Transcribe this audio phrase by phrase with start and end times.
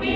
[0.00, 0.13] We.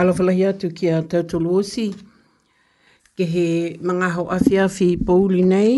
[0.00, 1.86] kalawhalahi atu ki a tautolo osi.
[3.16, 3.46] Ke he
[3.90, 5.74] mga hau awhiawhi pouli nei.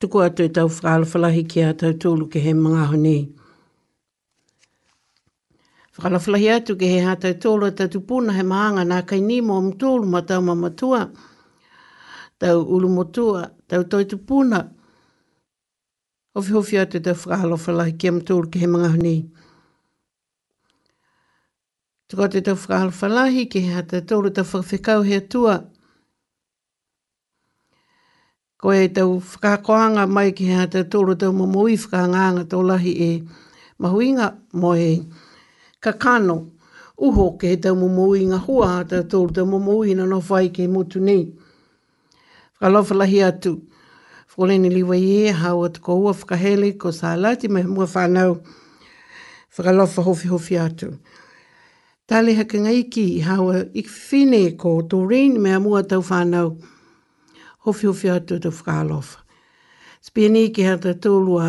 [0.00, 3.20] Tuku atu e tau whakalawhalahi ki a tautolo ke he mga hau nei.
[5.94, 10.02] Whakalawhalahi atu ke he ha tautolo a puna he maanga nā kai ni mo mtolo
[10.14, 11.02] ma tau mamatua.
[12.38, 14.60] Tau ulu motua, tau toitupuna.
[16.36, 19.20] Ofi hofi atu e tau whakalawhalahi ki a mtolo ke he mga hau nei.
[19.22, 19.37] Tau
[22.08, 25.56] Tuka te tau whakahala whalahi ke hea te tōru tau whakawhekau hea tua.
[28.56, 33.10] Ko e tau whakakoanga mai ki hea te tōru tau mamui whakanganga tō lahi e
[33.78, 34.88] mahuinga mo e
[35.84, 36.38] kakano.
[36.96, 41.04] Uho ke hea tau mamuinga hua hea te tōru tau mamuinga no whai ke motu
[41.04, 41.28] nei.
[42.56, 43.52] Whakalofa lahi atu.
[44.32, 48.40] Whakoleni liwa i e hau atu ko ua whakahele ko sālati mai mua whanau.
[49.52, 50.94] Whakalofa hofi atu
[52.10, 56.00] tale haka ngai ki i hawa i whine ko tō rin me a mua tau
[56.08, 56.48] whanau
[57.66, 59.18] hofi hofi atu tau whakalofa.
[60.06, 61.48] Spini ki hea tau tōlu a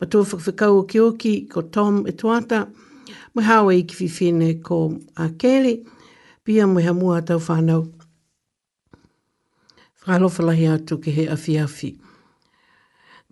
[0.00, 2.62] matua whakawhikau o kioki ko Tom e tuata
[3.34, 4.78] mui hawa i ki whine ko
[5.16, 5.84] a Kelly
[6.44, 7.82] pia mui ha mua tau whanau
[10.00, 11.92] whakalofa lahi atu ki he afi afi.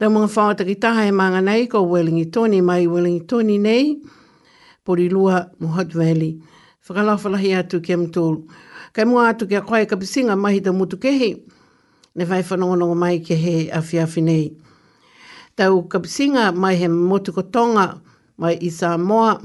[0.00, 3.72] Tau mga whaata taha e maanga nei ko Wellington Tony mai Wellington Tony nei.
[3.72, 4.16] Wellington nei.
[4.86, 6.38] Poriloa, mo Hot Valley.
[6.86, 8.36] Whakalawhalahi atu ki amtul.
[8.94, 11.30] Kai mua atu ki a ka pisinga mahi ta mutu kehi.
[12.14, 14.50] Ne vai whanongonongo mai ki he afi afi nei.
[15.56, 18.00] Tau ka pisinga mai he motu ko tonga
[18.38, 19.40] mai i Samoa.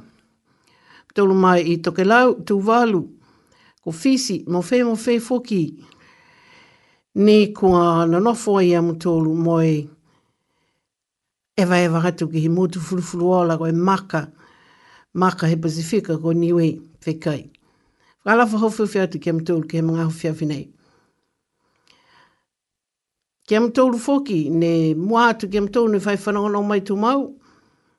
[1.16, 3.02] Tolu mai i Tokelau, Tuvalu.
[3.84, 5.74] Ko Fisi, mo fe mo fe foki.
[7.16, 9.90] Ni kua nanofo i amtulu moi.
[11.62, 14.22] Ewa ewa hatu ki he motu fulufuluola ko e Maka
[15.14, 17.50] maka he Pasifika ko niwe whekai.
[18.26, 20.74] Whakalawha hau whiwhi atu kia mtoulu ki he mga hau whiwhi nei.
[23.48, 27.36] Kia mtoulu whoki, ne mua atu kia mtoulu ne whai whanangono mai tu mau,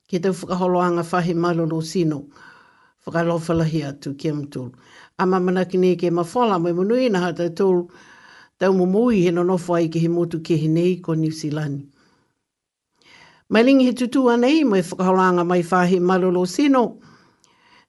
[0.08, 2.24] ki te whakaholo anga whahe malolo sino,
[3.06, 4.72] whakalawha lahi atu kia mtoulu.
[5.18, 7.88] A mamana ki ke mawhala, mai munu ina hata tōlu,
[8.58, 11.30] tau mumui he nonofu ai ki he motu ki ko New
[13.52, 16.96] Mai lingi he tutu anei, mai whakaholanga mai whahi malolo sino.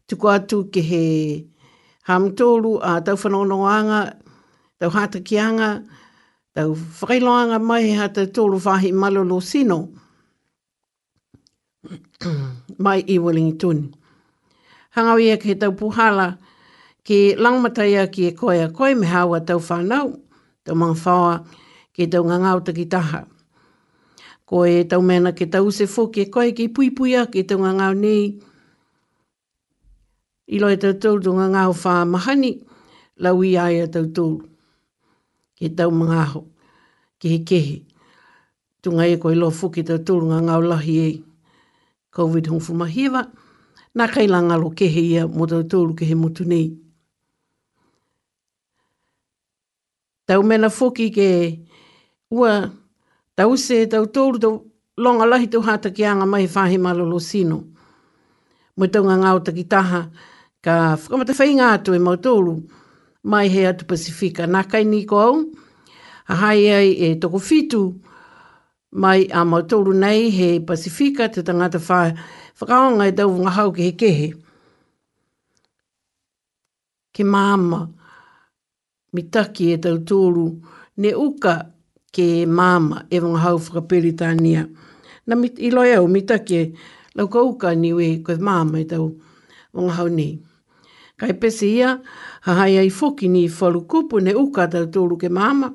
[0.07, 1.47] Tuku atu ke he
[2.05, 4.19] hamtolu a tau whanononganga,
[4.79, 5.87] tau hatakianga,
[6.53, 9.77] tau whakailoanga mai he hata tolu whahi malolo sino.
[12.83, 13.87] mai i wilingi tuni.
[14.95, 16.27] Hangau ia e ke tau puhala
[17.07, 20.19] ke langmataia ki e koe koe me hawa tau whanau,
[20.67, 21.47] tau mga
[21.95, 23.21] ke tau ngangau takitaha.
[23.23, 23.23] taha
[24.53, 27.41] ko e tau mena ke tau se fōke e koe ke pui pui a ke
[27.41, 28.37] tau ngāo nei.
[30.45, 32.51] I loe tau tau tau ngā ngāo whā mahani,
[33.17, 34.27] lau i ai a tau tau.
[35.57, 36.41] Ke tau mga ho,
[37.17, 37.79] ke he kehe.
[38.85, 41.09] Tu ngai e koe lo fōke tau tau ngā ngāo lahi e.
[42.13, 43.23] COVID hong fumahiva,
[43.97, 46.69] nā kai la ngalo kehe ia mo tau tau ke he motu nei.
[50.29, 51.27] Tau mena fōki ke
[52.29, 52.53] ua
[53.35, 54.63] tau se tau tōru tau
[54.97, 57.57] longa lahi tau hata ki anga mai whahe malolo sino.
[58.77, 60.03] Mo tau ngā ngāo taki taha
[60.63, 62.55] ka whakamata whai ngā atu e mau tōru
[63.23, 64.45] mai he atu Pasifika.
[64.47, 65.41] Nā kai ni ko au,
[66.27, 67.81] a hai ai e toko fitu
[68.91, 72.01] mai a mau tōru nei he Pasifika te tangata wha,
[72.61, 74.29] whakaonga e tau ngā hau ki he kehe.
[77.13, 77.85] Ke māma,
[79.13, 80.47] mitaki e tau tōru,
[80.97, 81.59] ne uka
[82.13, 84.69] ke mama e wanga hau whakapiritania.
[85.27, 86.69] Na mit, ilo e au, mita ke
[87.17, 89.07] lau kauka niwe koe mama i tau
[89.73, 90.29] wanga hau ni.
[91.17, 91.95] Kai pese ia,
[92.45, 95.69] hahai ai foki ni wharu kupu ne uka tau tōru ke māma,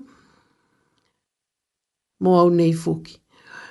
[2.20, 3.14] mo au nei foki.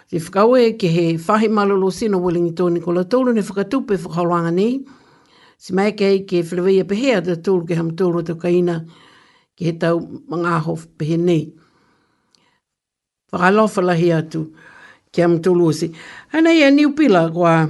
[0.09, 3.03] Te whakaue ke he whahe malolo sino wilingi tōni ko la
[3.33, 4.79] ne whakatupe whakaroanga nei,
[5.57, 8.81] si mai ke ai ke whiriwea pehea tau tōru ke ham tōru tau kaina
[9.57, 9.99] ke he tau
[10.29, 11.51] mga aho pehe Nei
[13.33, 14.53] whakalofa lahi atu
[15.11, 15.93] ki am tolu osi.
[16.31, 17.67] Hana ia niu pila kwa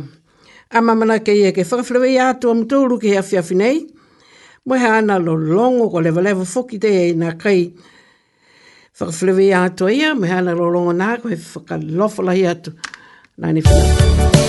[0.70, 3.88] a mamana ke ia ke whakaflewe ia atu am tolu hea fiafi nei.
[4.68, 7.74] Mwe ana lo longo ko lewa lewa whoki te ei nga kai
[9.00, 10.16] whakaflewe ia atu ia.
[10.16, 12.74] Mwe ana lo longo nā ko he whakalofa lahi atu.
[13.38, 14.47] Nani whakaflewe ia atu.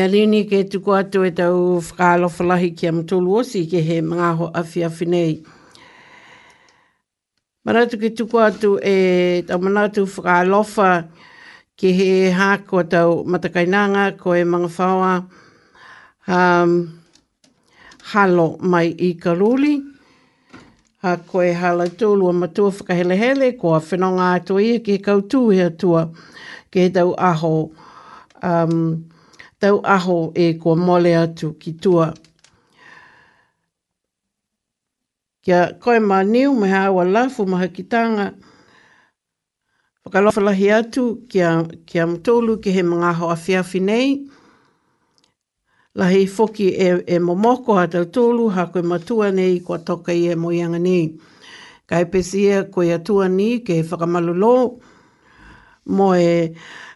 [0.08, 4.36] lini ke tuku atu e tau whakalo falahi ki am tolu osi ke he mga
[4.38, 5.44] ho afi afi nei.
[7.68, 11.08] Maratu ke tuku atu e tau manatu whakalo fa
[11.78, 16.74] ke he ha ko tau matakainanga ko e mga whawa um,
[18.14, 19.82] halo mai i karuli.
[21.02, 25.50] Ha ko e hala tolu a matua whakahelehele ko a whenonga atu ia ke kautu
[25.54, 26.06] hea tua
[26.72, 27.72] ke tau aho
[28.44, 29.11] um,
[29.62, 32.14] tau aho e kua mole atu ki tua.
[35.42, 38.32] Kia koe mā niu me hawa lafu maha ki tanga.
[40.06, 41.54] Whakalofalahi atu kia,
[41.86, 44.10] kia mtolu ki he mga ho awhiawhi nei.
[45.96, 50.28] Lahi foki e, e momoko ha tau tolu ha koe matua nei kua toka i
[50.34, 51.16] e moianga nei.
[51.88, 54.56] Kai e pesia e koe atua ni ke whakamalolo
[55.86, 56.50] mo e...
[56.52, 56.54] Moe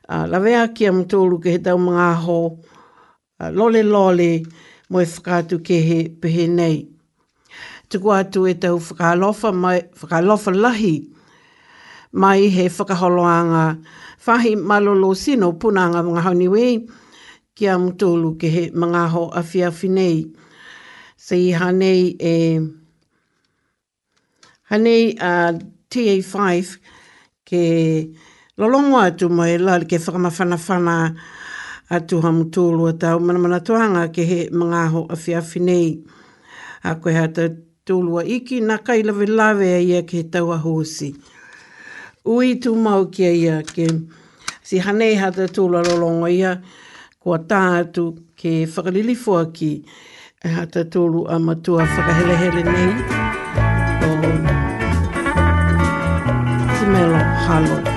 [0.10, 2.38] uh, ah, lawea ki am tōru ke he tau mga ho,
[3.40, 4.46] uh, lole lole
[4.90, 6.86] mo e whakātu ke he pehe nei.
[7.90, 11.10] Tuku atu e tau whakalofa, mai, whakalofa lahi
[12.12, 13.82] mai he whakaholoanga
[14.26, 16.88] whahi malolo sino punanga mga hauniwe
[17.56, 20.26] ki am tōru ke he mga ho a whiawhi nei.
[21.18, 22.34] Sei hanei e...
[24.70, 25.52] Hanei uh, ah,
[25.90, 26.78] TA5
[27.46, 27.62] ke
[28.58, 31.16] lolongo atu mai la le ke whakamawhana whana
[31.92, 36.00] atu ha mutolo atau mana mana tohanga ke he mga ho a whiawhi nei.
[36.84, 37.50] A koe hata
[37.86, 41.16] tolua iki na kai lawe lawe a ia ke tau a hosi.
[42.26, 43.88] Ui tu mau ki a ia ke
[44.64, 46.62] si hanei hata tolua lolongo ia
[47.20, 49.84] kua tā atu ke whakalilifo aki
[50.46, 52.96] e hata tulu a matua whakahelehele nei.
[54.08, 54.38] Oh.
[56.80, 57.76] Tumelo halo.
[57.76, 57.95] halo.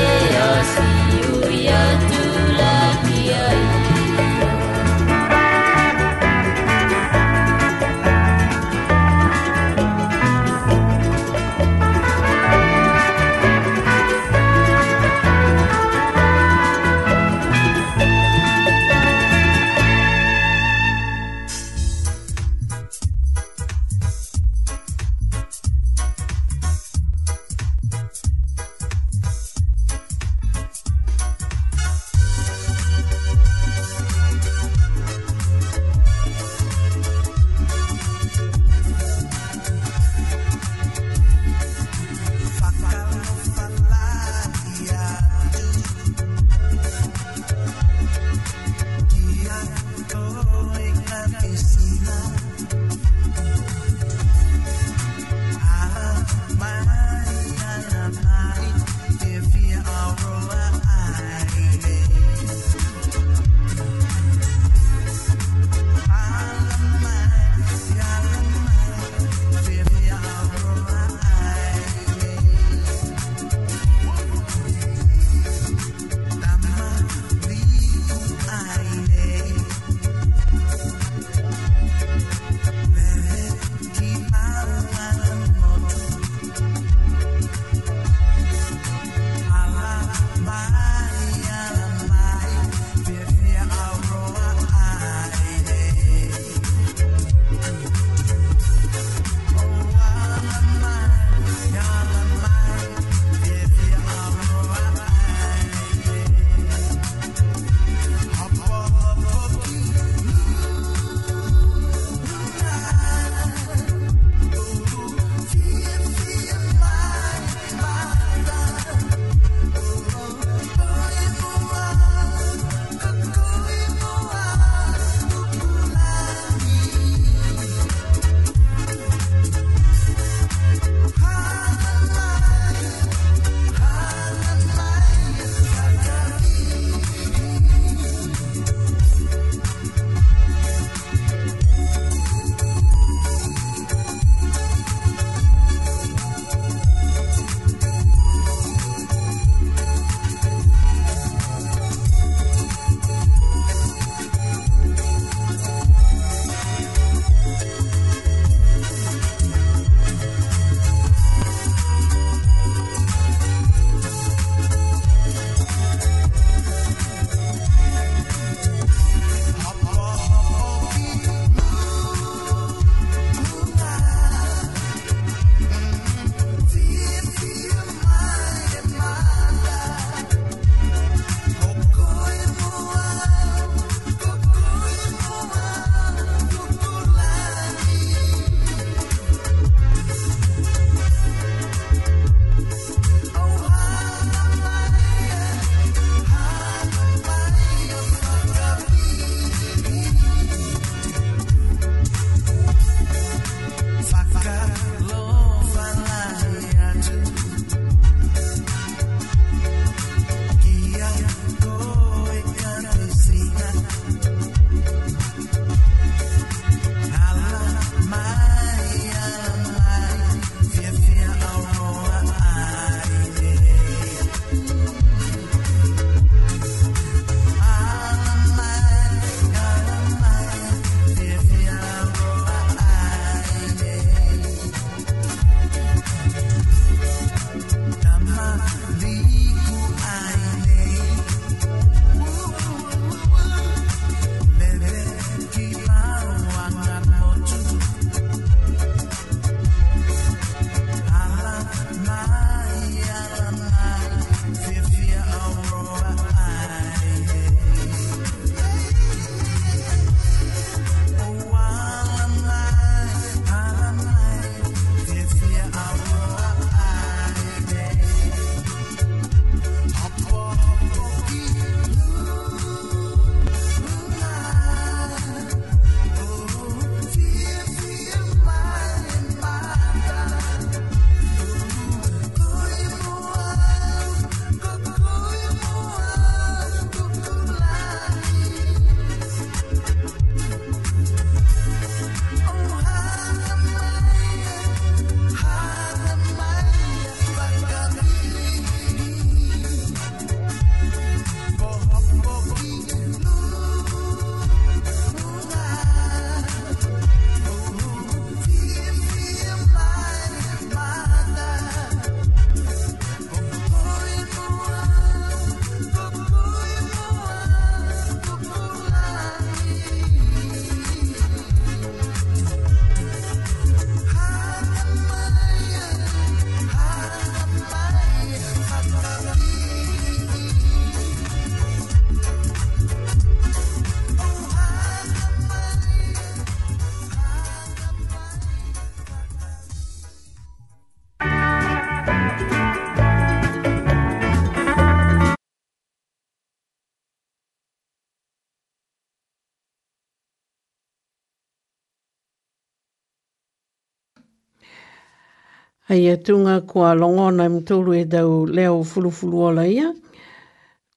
[355.91, 359.93] Hei e tunga kua longona i mtoro e dau leo fulufulu ola ia.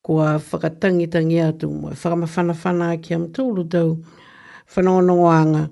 [0.02, 3.98] Kua whakatangitangi atu mo e whakamawhanawhana ki a mtoro dau
[4.74, 5.64] whanonoanga.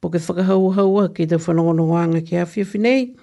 [0.00, 3.16] Po ke whakahauhaua ki dau whanonoanga ki a whiawhinei.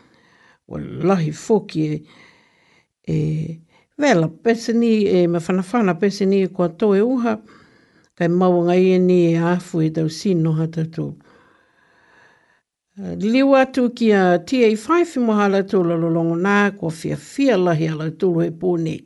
[0.68, 2.02] Wa lahi fōki e,
[3.14, 3.62] e
[4.02, 7.38] vela pese ni e mawhanawhana pese ni e kua toe uha.
[8.16, 11.12] Kai mawanga i e ni e afu e dau sinoha tatu.
[11.14, 11.25] Kua
[13.22, 18.48] Liliwa atu ki a TA5 mohala tūla lolongo nā, ko fia fia lahi ala tūlo
[18.48, 19.00] he pūnei.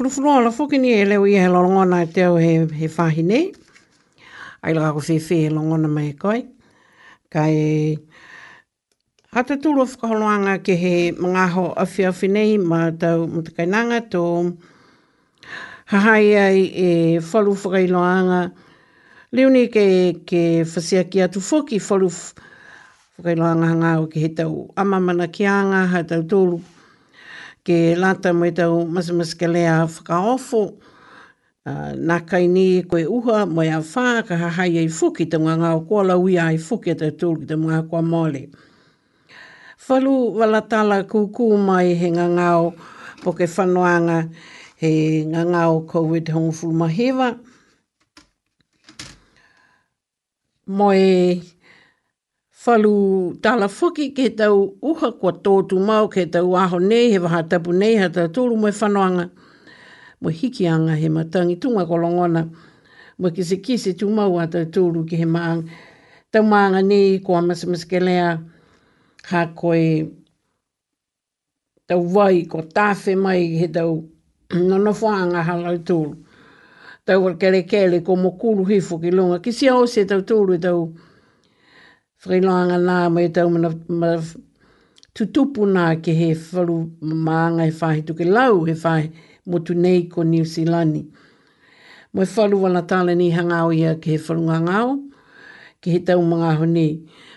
[0.00, 2.64] fulufulua ala fuki ni e leo i he lorongona e teo he,
[2.96, 3.52] whahi nei.
[4.64, 6.40] Ai laka ko whewhe he lorongona mai e koi.
[7.32, 7.98] Kai
[9.36, 14.22] hata tūlua whakaholoanga ke he mga ho awhi awhi nei ma tau mutakainanga tō
[15.92, 18.40] hahai ai e whalu whakailoanga.
[19.36, 19.84] Leoni ke,
[20.28, 22.08] ke whasea ki atu fuki whalu
[23.20, 26.79] whakailoanga hanga au ke he tau amamana ki anga ha tūlua
[27.64, 30.78] ke lata mo tau masamas ke lea whakaofo.
[31.66, 35.74] Uh, nā kai ni koe uha mo ia whā ka hahai ei fuki te mga
[35.76, 38.46] o kua la ui ai fuki te tūl ki ta mga kua mole.
[39.84, 42.70] Whalu wala tala kūkū mai he ngā ngāo
[43.22, 44.22] po ke whanoanga
[44.80, 44.92] he
[45.32, 47.34] ngā ngāo COVID hongfu mahewa.
[50.64, 51.04] Moe
[52.64, 57.40] falu tala foki ke tau uha kua tōtu mau ke tau aho nei he waha
[57.50, 59.24] tapu nei ha ta tōru mai whanoanga.
[60.20, 62.42] Mo hiki anga he matangi tunga kolongona.
[63.18, 65.62] Mo kise kise tū mau ha ta tōru ki he maang.
[66.32, 68.28] Tau maanga nei kua masamas ke lea
[69.30, 70.04] ha koe
[71.88, 74.04] tau vai ko tāwhi mai he tau
[74.68, 76.12] nonofoanga halau tōru.
[77.06, 79.38] Tau kere kere ko mokuru hifo ki longa.
[79.40, 81.08] Kisi au se tau tōru e tau tōru
[82.20, 83.68] whakilanga nā mai tau mana
[84.00, 84.08] ma,
[85.16, 86.74] tutupu nā ke he whalu
[87.26, 89.08] maanga he whahi tuke lau he whahi
[89.46, 91.06] motu nei ko New Zealandi.
[92.12, 94.96] Mai whalu wana tāle ni hangau ia ke he whalu ngangau,
[95.80, 96.86] ke he tau mga honi.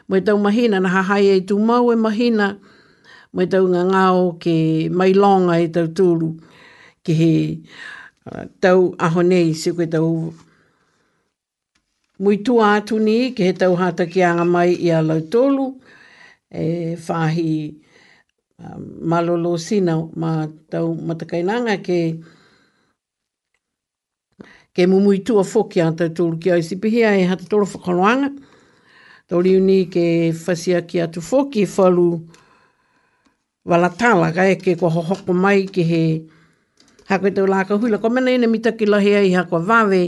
[0.08, 2.60] Mai tau mahina na hahai e tu mau e mahina,
[3.34, 6.34] mai tau ngangau ke mai longa e tau tūru,
[7.08, 7.64] ke he
[8.32, 10.12] uh, tau aho nei se koe tau
[12.24, 15.66] Muitu atu ni ke he tau hata ki anga mai i a lautolu,
[16.48, 17.76] e whahi
[18.60, 18.80] um,
[19.12, 22.00] malolo sina ma tau matakainanga ke
[24.74, 28.30] ke mumui tua foki a tau tolu ki aisipihia e hata tolu whakaroanga.
[29.28, 30.06] Tau riu ni ke
[30.48, 32.08] whasia ki atu foki e whalu
[33.68, 36.04] walatala ka e ke kua hohoko mai ke he
[37.12, 38.00] hako e tau laka hula.
[38.00, 40.08] Ko mena ina mitaki lahea i hako vawei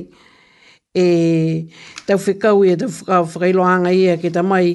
[0.98, 1.68] e
[2.08, 4.68] tau whikau e tau whikau whakailoanga ia e ke ta mai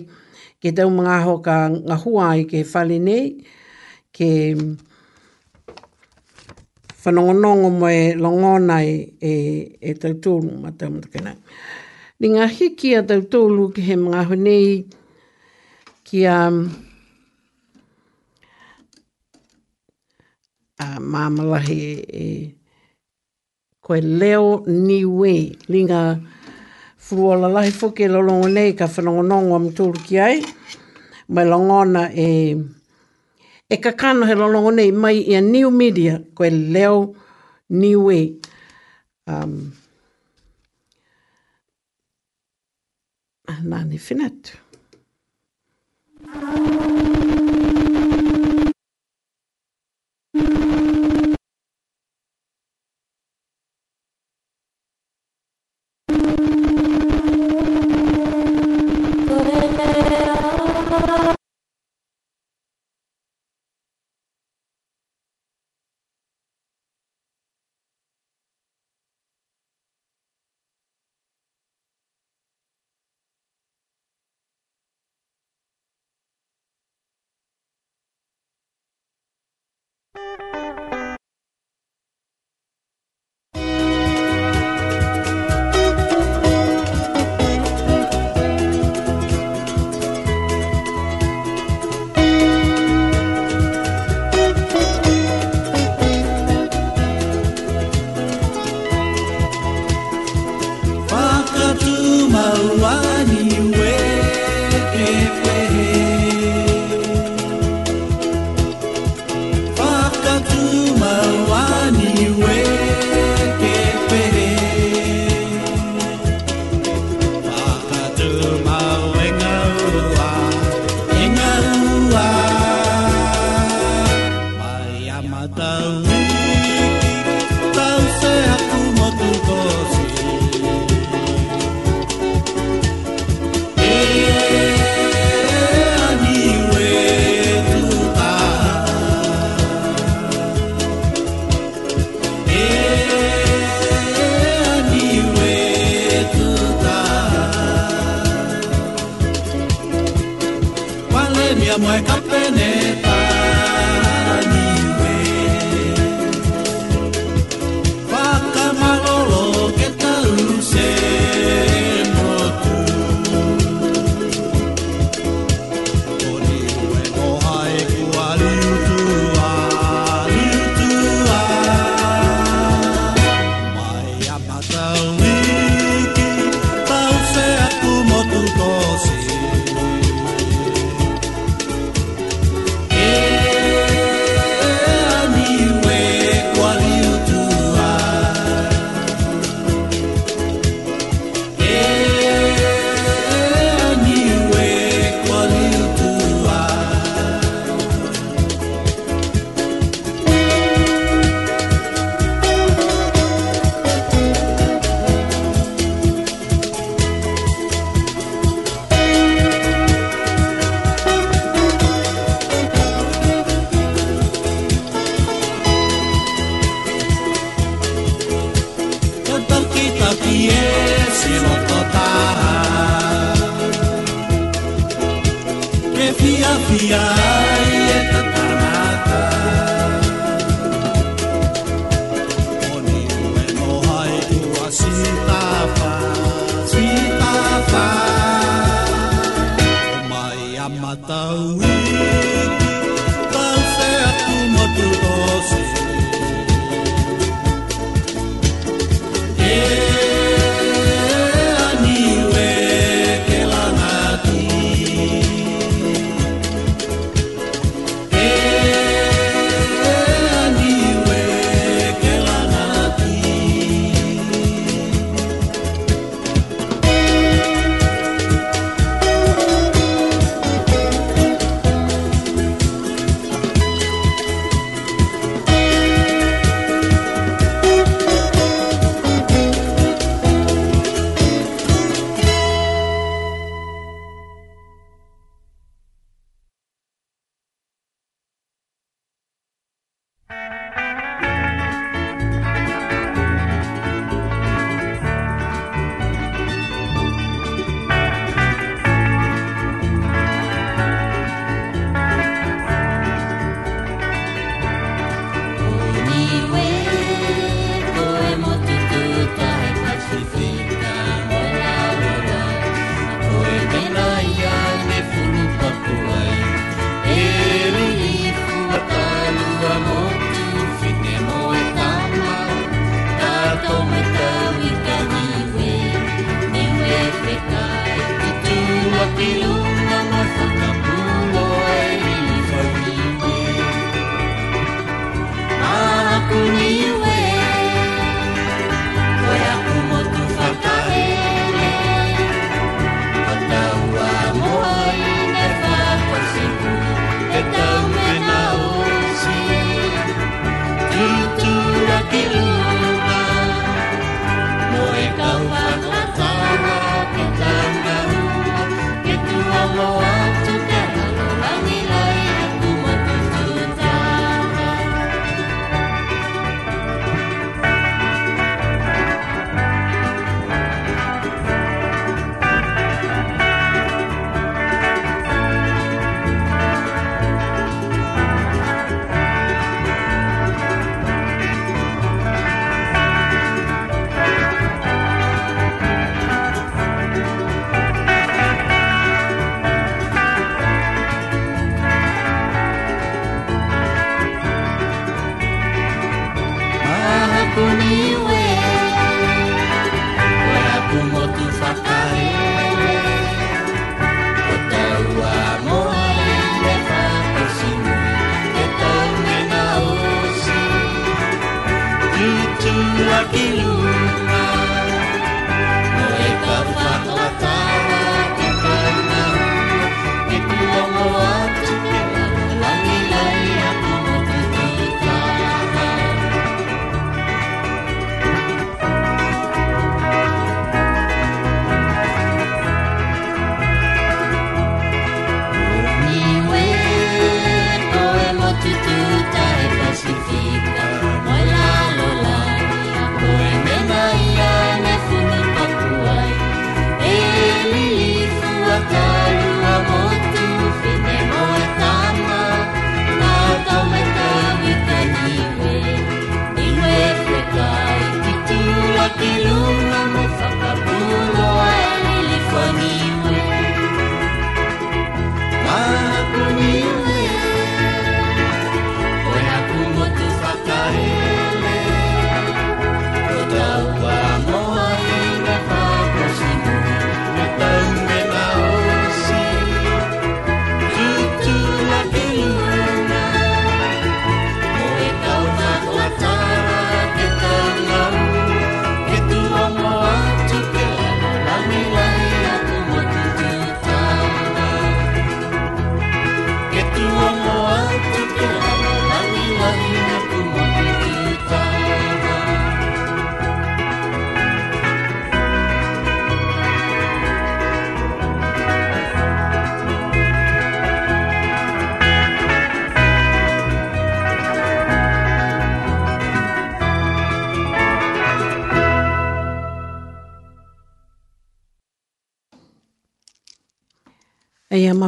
[0.60, 1.56] ke tau mga aho ka
[1.86, 3.26] ngā hua i ke whale nei
[4.16, 4.28] ke
[7.02, 9.32] whanongonongo mai longona e, e,
[9.80, 11.32] e tau tōlu ma tau mtukena.
[12.20, 14.84] Ni ngā hiki a tau tōlu ke he mga aho nei
[16.04, 16.66] ki a um,
[20.84, 21.80] uh, mamalahi
[22.12, 22.26] e
[23.91, 24.53] koe leo
[24.86, 25.32] niwe,
[25.72, 26.03] li ngā
[27.03, 30.36] furua la lai fuke lolongo nei ka whanongonongo am tūru ki ai,
[31.34, 32.26] mai longona e,
[33.74, 37.16] e ka kano he lolongo nei mai i a new media, koe leo
[37.80, 38.20] niwe.
[39.26, 39.57] Um,
[43.72, 44.55] nani finatu.
[46.30, 46.80] Nani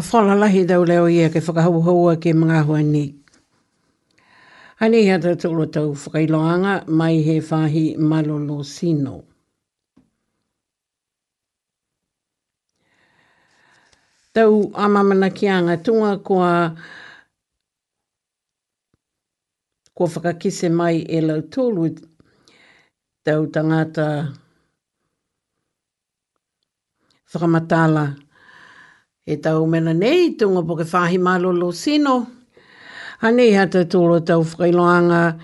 [0.03, 3.15] whakawhala lahi dau leo ia e ke whakahauhaua ke mga hua ni.
[4.83, 9.25] Hane ia tūlo tau whakailoanga mai he whahi malolo sino.
[14.35, 16.75] Tau amamana ki anga tunga kua
[19.95, 21.87] kua whakakise mai e lau tūlu
[23.23, 24.35] tau tangata
[27.31, 28.22] whakamatala whakamatala
[29.25, 32.27] E tau mena nei, tunga poke whahi malo lo sino.
[33.23, 35.39] A nei hata tōro tau whailoanga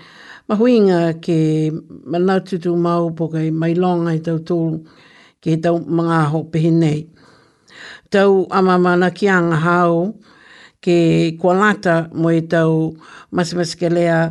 [0.49, 1.71] mahuinga ke
[2.05, 4.83] manatutu mau poke mai longa i tau tōro
[5.41, 7.07] ke tau mga hopehi nei.
[8.11, 10.11] Tau amamana ki anga hao
[10.83, 12.97] ke kua lata mo i e tau
[13.31, 14.21] masamaskelea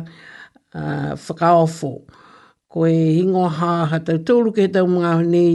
[0.77, 2.03] uh, whakaofo.
[2.69, 5.47] Ko e hingoha hata tōro ke tau mga honi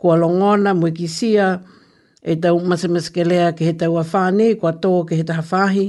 [0.00, 1.76] kua longona mo i e kisia mo
[2.22, 5.42] e tau masamasa ke lea ke he tau a whāne, kua tō ke he taha
[5.42, 5.86] whāhi.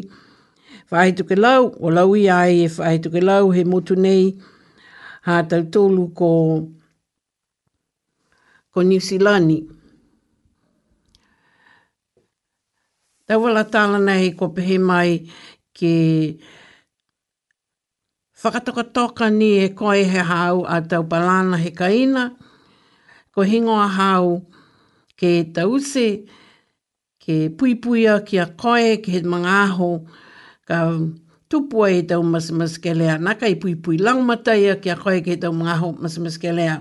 [0.92, 4.34] Whāhi tuke lau, o lau i ai e whāhi tuke lau he motu nei,
[5.26, 6.30] hā tau tōlu ko,
[8.74, 9.58] ko New Zealandi.
[13.30, 15.18] Tau wala tāla nei ko pehe mai
[15.74, 16.36] ke
[18.42, 22.34] whakatoka toka ni e koe he hau a tau balana he kaina,
[23.34, 24.46] ko hingoa hau,
[25.20, 26.06] ke tause,
[27.20, 29.92] ke puipuia, ke a koe, ke he mga aho,
[30.70, 30.78] ka
[31.52, 35.52] tupua e tau masamas ke lea, naka i puipui langmataia, ke a koe ke tau
[35.52, 36.78] mga aho masamas ke lea.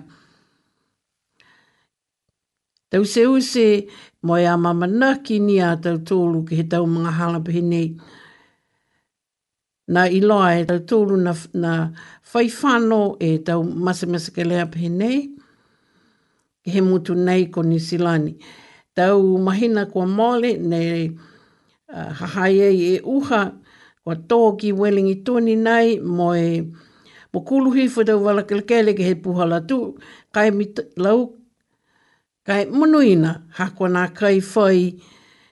[2.90, 3.66] Tau use,
[4.22, 7.88] moe a mama na ki ni a tau tōlu ke he tau mga halapahi nei.
[9.88, 11.90] Na iloa e tau tōlu na, na
[12.32, 15.36] whaifano e tau masamasa ke lea pahi
[16.68, 18.34] i he mutu nei ko Nisilani.
[18.94, 21.08] Tau mahina kua mole, nei
[21.88, 23.42] uh, hahaia i e, e uha,
[24.04, 26.60] kua tō ki welingi tōni nei, mo e
[27.32, 29.96] mo kuluhi fwtau wala kelekele ke he puhala tu,
[30.34, 30.66] kai mi
[31.00, 31.30] lau,
[32.46, 34.94] kai munuina hakoa nā kai whai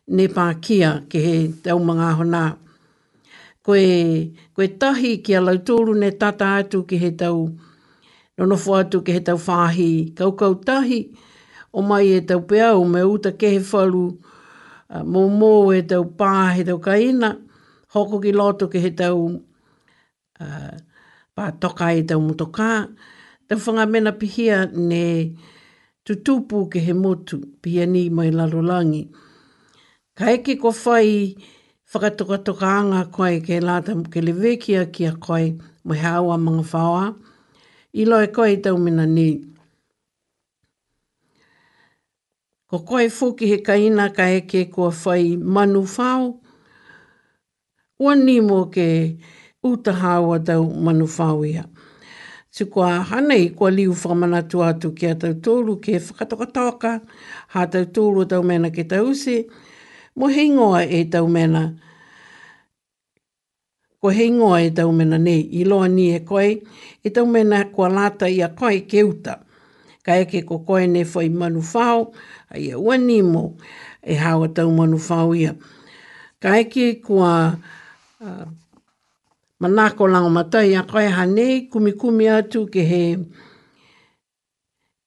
[0.08, 2.44] ne pākia ke he tau mga hona.
[3.66, 3.80] Koe,
[4.54, 7.65] koe tahi ki a lau tōru ne tata atu ke he tau mga
[8.38, 10.98] nono fo atu ke he tau whahi kaukau tahi,
[11.76, 14.04] o mai e tau pea o me uta ke he whalu,
[14.94, 17.30] ah, mō mō e tau pā he tau kaina,
[17.94, 19.20] hoko ki loto ke he tau
[20.40, 20.74] ah,
[21.36, 22.70] pā toka e tau mutoka,
[23.48, 25.32] tau whanga mena pihia ne
[26.04, 29.06] tutupu ke he motu, pihia ni mai larulangi.
[30.16, 31.34] Ka eke ko whai
[31.92, 37.25] whakatokatokaanga koe ke lata ke lewekia ki a koe, mo hawa mga whaoa,
[37.98, 39.24] I loe koe i tau mina ni.
[42.68, 45.24] Ko koe fuki he kaina ka eke kua whai
[45.54, 46.24] manu whao.
[48.04, 48.86] Ua ni mō ke
[49.64, 51.64] utahawa tau manu whao ia.
[52.54, 56.92] Tu kua hanei kua liu whamana tu atu ki a tōru ke whakatokatoka,
[57.56, 59.46] hā tau tōru tau mena ke tau se,
[60.16, 61.84] mo hei ngoa e tau mena ke
[64.00, 66.46] ko hei ngoa e tau mena nei, i loa ni e koe,
[67.00, 69.34] e tau mena kua lata i a koe ke uta.
[70.04, 72.00] Ka eke ko koe ne whai manu whao,
[72.54, 73.44] a ia ua ni mo,
[74.04, 75.52] e hawa tau manu whao ia.
[76.42, 77.30] Ka eke kua
[78.26, 78.46] uh,
[79.62, 83.04] manako lango matai a koe ha nei, kumi kumi atu ke he,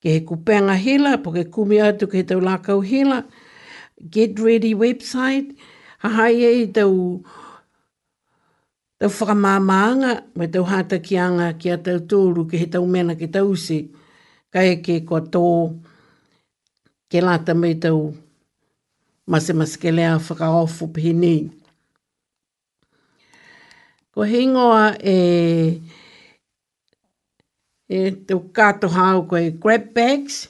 [0.01, 3.19] ke he kupenga hila, po ke kumi atu ke he tau lakau hila,
[4.09, 5.53] get ready website,
[5.99, 7.21] ha hai e tau...
[8.99, 13.13] Tau whakamāmaanga, me tau hata ki anga ki a tau tōru ki he tau mena
[13.15, 13.77] ki tau se,
[14.51, 15.43] ka eke kua tō,
[17.09, 18.01] ke lata me tau
[19.25, 21.31] masi masi ke lea whakaofu pēne.
[24.11, 25.15] Ko he ingoa e,
[27.87, 30.41] e tau kato hau koe grab bags,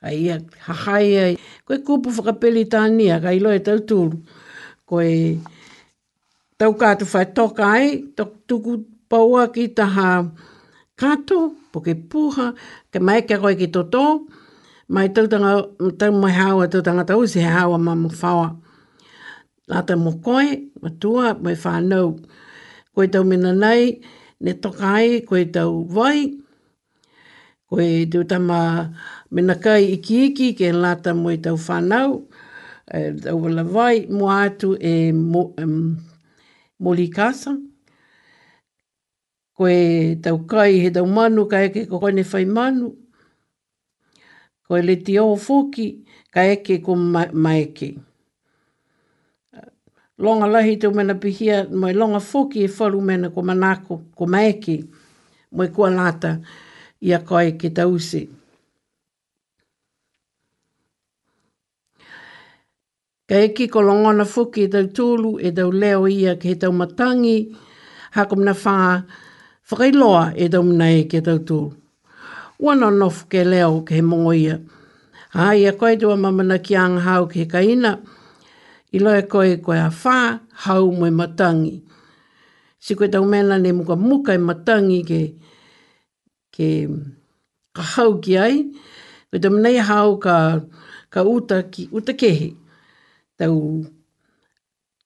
[0.00, 0.40] a ia
[0.70, 1.34] hahaia,
[1.68, 4.24] koe kupu whakapeli tānia, ka ilo e tau tōru,
[4.88, 5.12] koe...
[5.12, 5.56] e
[6.58, 8.78] tau kātu whai toka ai, tuku
[9.08, 10.28] paua ki taha
[10.96, 12.52] kato, poke puha,
[12.92, 14.26] ke mai ke koe ki toto,
[14.88, 15.52] mai tautanga,
[15.98, 18.56] tau mai hawa tautanga tau, si he hawa ma mwhawa.
[19.68, 22.18] Lata mo koe, matua, mai whanau.
[22.94, 24.00] Koe tau mena nei,
[24.40, 26.32] ne toka ai, koe tau vai,
[27.70, 28.58] koe tau tama
[29.30, 32.26] mena kai iki iki, ke lata mo i tau whanau,
[32.90, 35.52] eh, tau wala vai, mo atu e mo,
[36.78, 37.50] moli kasa.
[39.58, 42.88] Koe tau kai he tau manu, ka eke ko kone fai manu.
[44.66, 45.86] Koe le ti o foki,
[46.34, 46.92] ka eke ko
[47.42, 47.90] maeke.
[50.18, 54.76] Longa lahi tau mena pihia, moe longa foki e whalu mena ko manako, ko maeke,
[55.54, 56.30] moe kua lata,
[57.00, 58.24] ia kai ke tau se.
[58.26, 58.37] Koe
[63.28, 66.72] Ka eki ko longona fuki e tau tūlu e tau leo ia ke he tau
[66.72, 67.36] matangi
[68.16, 69.04] hako mna whanga
[69.68, 71.68] whakailoa e tau mna e ke tau tūlu.
[72.58, 74.56] Wana nofu ke leo ke he mongo ia.
[75.36, 77.98] Ai a koe tua mamana ki ang hau ke ka ina.
[78.96, 81.74] I loe koe koe a whā hau mwe matangi.
[82.80, 85.20] Si koe tau mena ne muka muka e matangi ke
[86.56, 86.68] ke
[87.76, 88.64] ka hau ki ai.
[89.28, 90.64] Koe tau mna hau ka,
[91.12, 92.16] ka uta ki uta kehi.
[92.16, 92.48] Ka uta kehi
[93.38, 93.84] tau,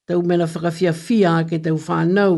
[0.05, 2.33] tau mena whakawhia whia ke tau whanau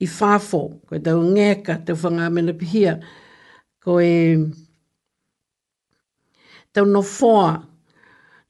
[0.00, 2.98] i whafo, koe tau ngeka, tau whanga mena pihia,
[3.84, 4.36] koe
[6.72, 7.50] tau nofoa,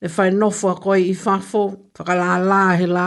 [0.03, 1.63] e whai nofoa koe i whafo,
[1.97, 3.07] whakala la he la,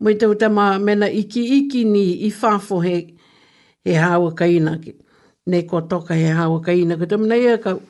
[0.00, 2.94] mui tau tama mena iki iki ni i whafo he,
[3.84, 4.94] he hawa kaina ke.
[5.46, 7.80] Nei kua toka he hawa kaina, koe tau mena ia kau,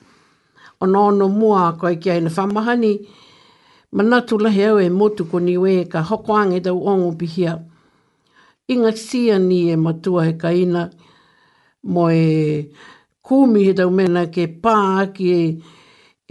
[0.80, 2.92] ono mua koe kia ina whamahani,
[3.92, 7.62] manatu lahi au e motu ko ni we ka hoko ange tau ongo pihia.
[8.68, 10.90] Inga sia ni e matua he ka ina
[11.82, 12.70] mo e
[13.22, 15.60] kumi he tau mena ke pā ki e,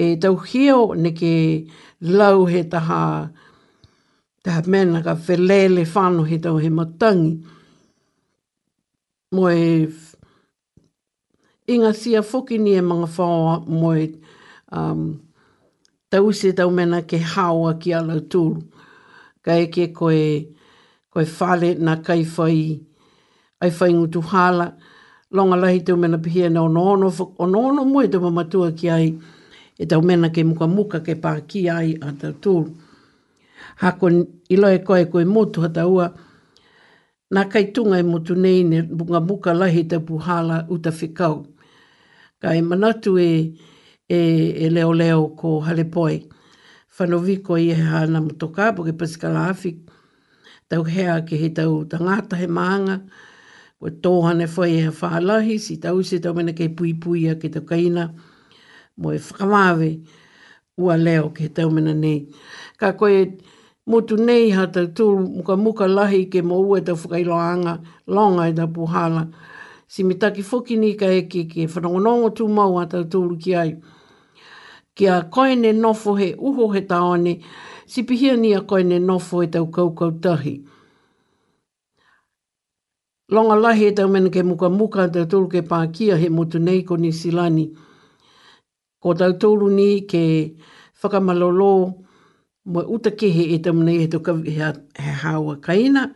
[0.03, 1.35] e tau hio ne ke
[2.01, 3.29] lau he taha
[4.43, 7.43] taha mena ka whelele whano he tau he matangi.
[9.31, 9.87] Mo e
[11.67, 14.07] inga sia foki ni e mga whaoa mo e
[14.71, 15.24] um,
[16.15, 18.61] tau se tau mena ke hawa ki alau tūru.
[19.43, 20.47] Ka eke koe,
[21.11, 22.79] koe whale na kai whai,
[23.61, 24.71] ai whai ngutu hala,
[25.31, 29.11] longa lahi tau mena pihia na onono, onono mui tau mamatua ki ai,
[29.79, 32.71] e tau mena ke muka muka ke pā ki ai a tau tūru.
[33.83, 34.07] Hako
[34.49, 36.07] ilo e koe koe motu hata ua,
[37.33, 41.43] nā kai tunga e motu nei ne muka muka lahi tau puhala uta whikau.
[42.41, 43.71] Ka e manatu e, manatu
[44.09, 46.29] e, e leo leo ko halepoi.
[46.97, 49.75] Whanoviko i e ha na motoka, po ke pasikala hawhi,
[50.69, 53.01] tau hea ke he tau tangata he maanga,
[53.79, 57.51] ko tōhane whai e whaalahi, si tau se tau mena kei pui pui a ke
[57.51, 58.13] tau kaina,
[58.97, 59.89] mo e whakamawe,
[60.79, 62.29] ua leo ke tau mena nei.
[62.79, 63.27] Ka koe,
[63.87, 67.75] mutu nei ha tau tūl, muka muka lahi ke mo ua tau whakailoanga,
[68.07, 69.27] longa e tau puhala,
[69.87, 73.75] si mitaki whukini ka eke ke whanongonongo tū mau a tau tūl ki ai.
[74.95, 77.33] Kia koine nofo he uho he taone,
[77.85, 80.53] si pihia ni a koine nofo e tau kaukau tahi.
[83.33, 86.81] Longa lahi e tau mena ke muka muka te tolu ke pākia he motu nei
[86.87, 87.65] ko ni silani.
[89.01, 90.23] Ko tau tolu ni ke
[91.03, 91.71] whakamalolo
[92.71, 94.19] mo uta ke he e tau mena he tau
[95.03, 96.13] he hawa kaina.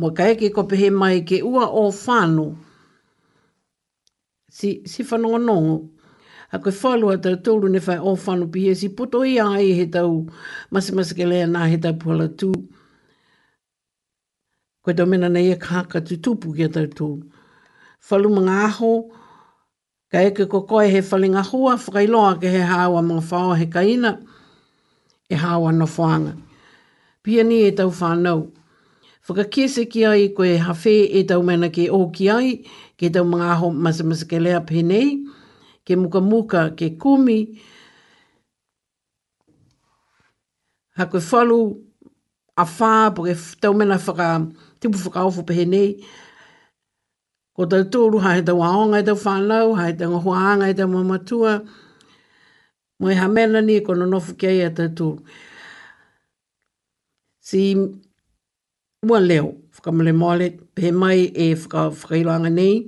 [0.00, 2.54] Mo ka eke ko pehe mai ke ua o whānu.
[4.48, 5.95] Si, si whanongonongo
[6.52, 9.86] a koe whalua tau tōru ne whai ōwhanu pi si puto i ai e he
[9.90, 10.12] tau
[10.70, 12.50] masi masi ke lea nā he tau puhala tū.
[14.84, 17.46] Koe tau mena nei e kāka tū tūpu ki a tau tōru.
[18.08, 18.90] Whalu mga aho,
[20.12, 24.12] ka eke ko koe he whalinga hua, whakailoa ke he hawa mga whao he kaina,
[25.30, 26.36] e hawa no whanga.
[27.24, 28.52] Pia ni e tau whanau.
[29.26, 32.52] Whakakese ki ai koe hawhē e tau mena ke o ki ai,
[32.96, 35.25] ke tau mga aho masamasa ke lea pēnei,
[35.86, 37.40] ke muka muka ke kumi,
[40.98, 41.58] ha koe whalu
[42.58, 44.28] a whā, po ke tau mena whaka,
[44.82, 45.90] tipu whaka ofu pehe nei,
[47.54, 51.52] ko tau tōru, hae tau aonga, hae tau whānau, hae tau ngohuaanga, hae tau mamatua,
[52.98, 55.22] mo ha mena ni, ko nonofu ke ai a tau tōru.
[57.46, 57.62] Si,
[59.06, 62.82] ua leo, whakamale mole, pehe mai e whakailoanga nei,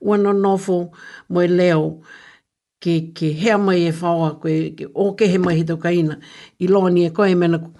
[0.00, 0.78] ua nonofu,
[1.34, 1.92] mo e leo, mo e leo,
[2.80, 6.18] ke, ke hea mai e whaoa, ke, ke o ke he mai he tukaina,
[6.62, 7.72] i loni e koe mena ko,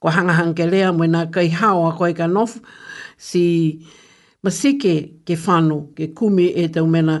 [0.00, 2.60] ko hangahang ke lea, mwe nā kai hao a koe ka nofu,
[3.16, 3.42] si
[4.44, 4.94] masike
[5.26, 7.16] ke whanu, ke kumi e tau mena,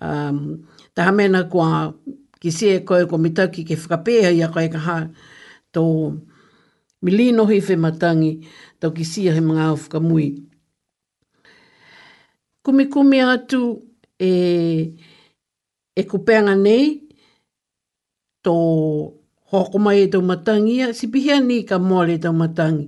[0.00, 0.60] um,
[0.94, 1.92] taha mena kua
[2.40, 5.08] ki si e koe ko mitaki ke whakapea i a koe ka haa,
[5.72, 5.82] tō
[7.04, 8.34] milino hi whi matangi,
[8.80, 10.28] tau ki si he mga au whakamui.
[12.64, 13.62] Kumi kumi atu
[14.20, 14.30] e
[15.96, 16.84] e kupenga nei
[18.44, 18.54] tō
[19.52, 22.86] hoko mai e tō matangi a si pihia ni ka mole e tō matangi.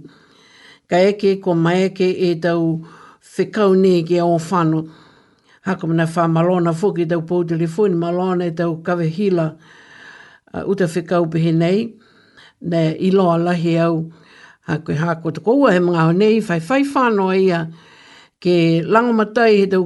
[0.90, 2.62] Ka eke ko mai eke e tau
[3.36, 4.80] whekau nei ki o whanu.
[5.66, 9.46] Haka mana wha malona fuki tau pou telefoni, malona e tau kawehila
[10.54, 11.78] uh, uta whekau pehe nei.
[12.70, 13.96] Nē i loa lahi au
[14.66, 17.60] ha koe hā te koua he mga nei, whai whai whanoa ia
[18.42, 18.54] ke
[18.92, 19.84] langomatai he tau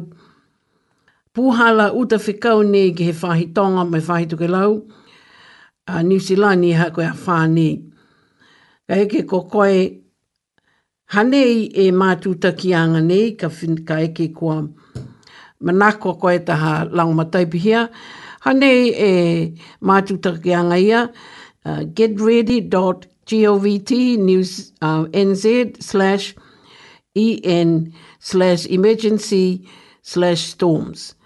[1.35, 4.83] puhala uta whikau ne ki he whahi tonga mai whahi tuke lau.
[5.87, 7.91] A New Zealand ni ha koe a whāne.
[8.89, 9.91] Ka eke ko koe
[11.15, 14.69] hanei e mātū takianga nei ka, fin, ka eke kua
[15.63, 17.89] manako koe taha laumataipi hia.
[18.45, 19.11] Hanei e
[19.83, 21.09] mātū takianga ia
[21.65, 25.45] uh, getready.govt news uh, nz
[25.83, 26.35] slash
[27.15, 29.69] en slash emergency
[30.03, 31.17] slash storms.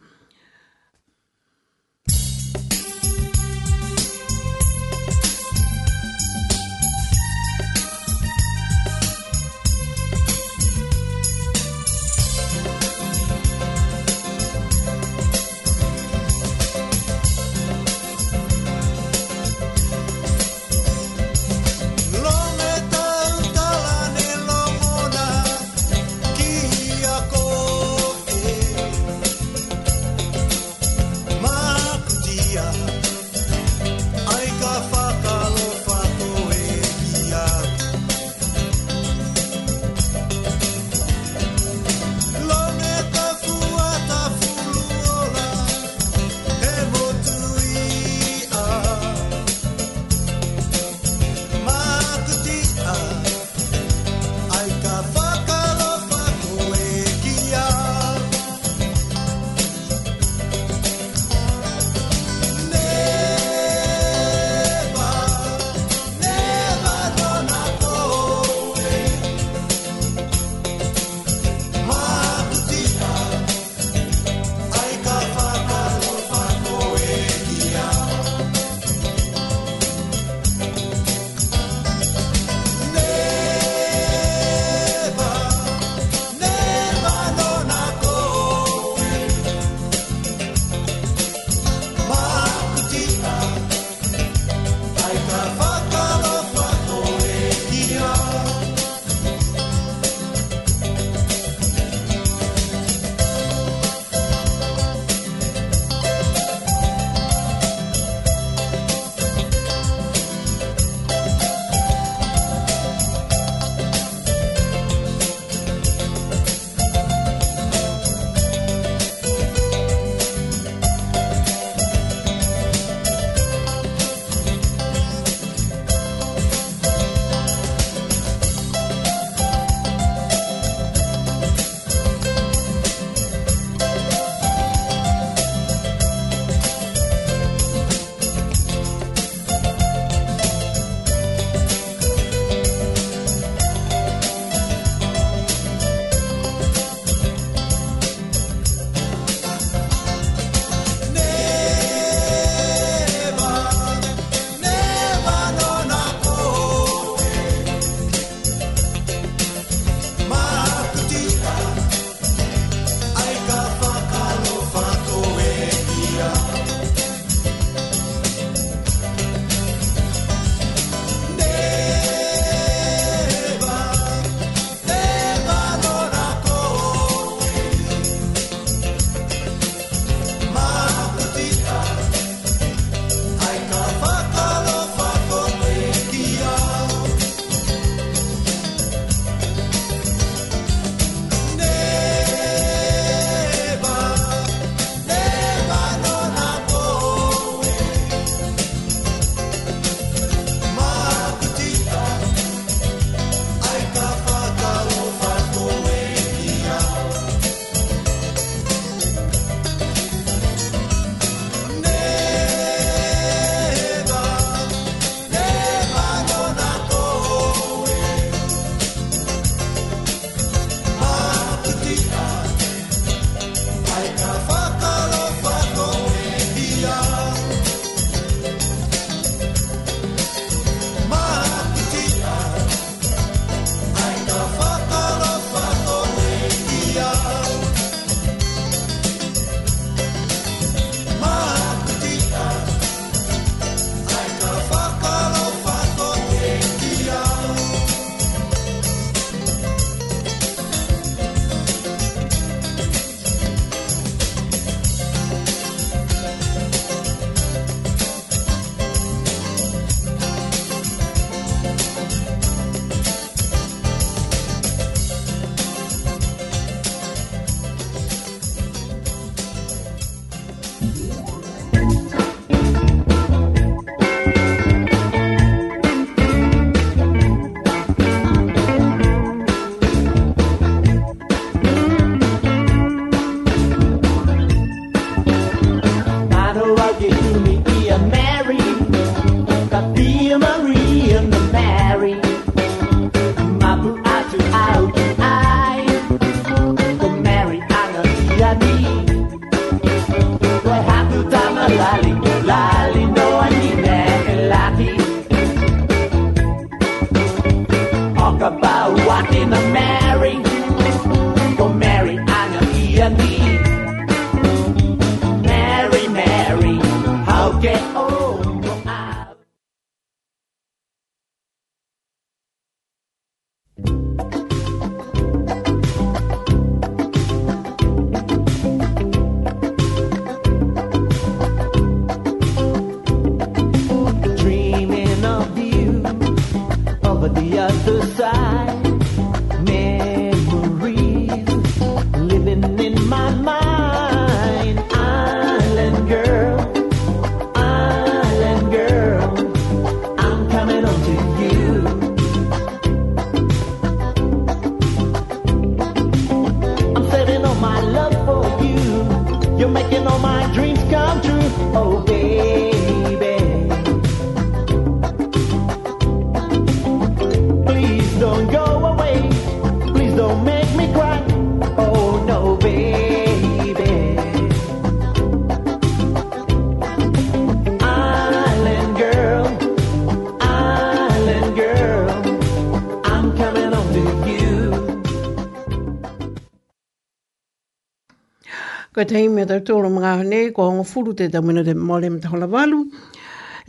[388.98, 392.08] Ko te hime tau tōra mga hane, ko hongo furu te tau mina te maore
[392.10, 392.80] mta hola walu.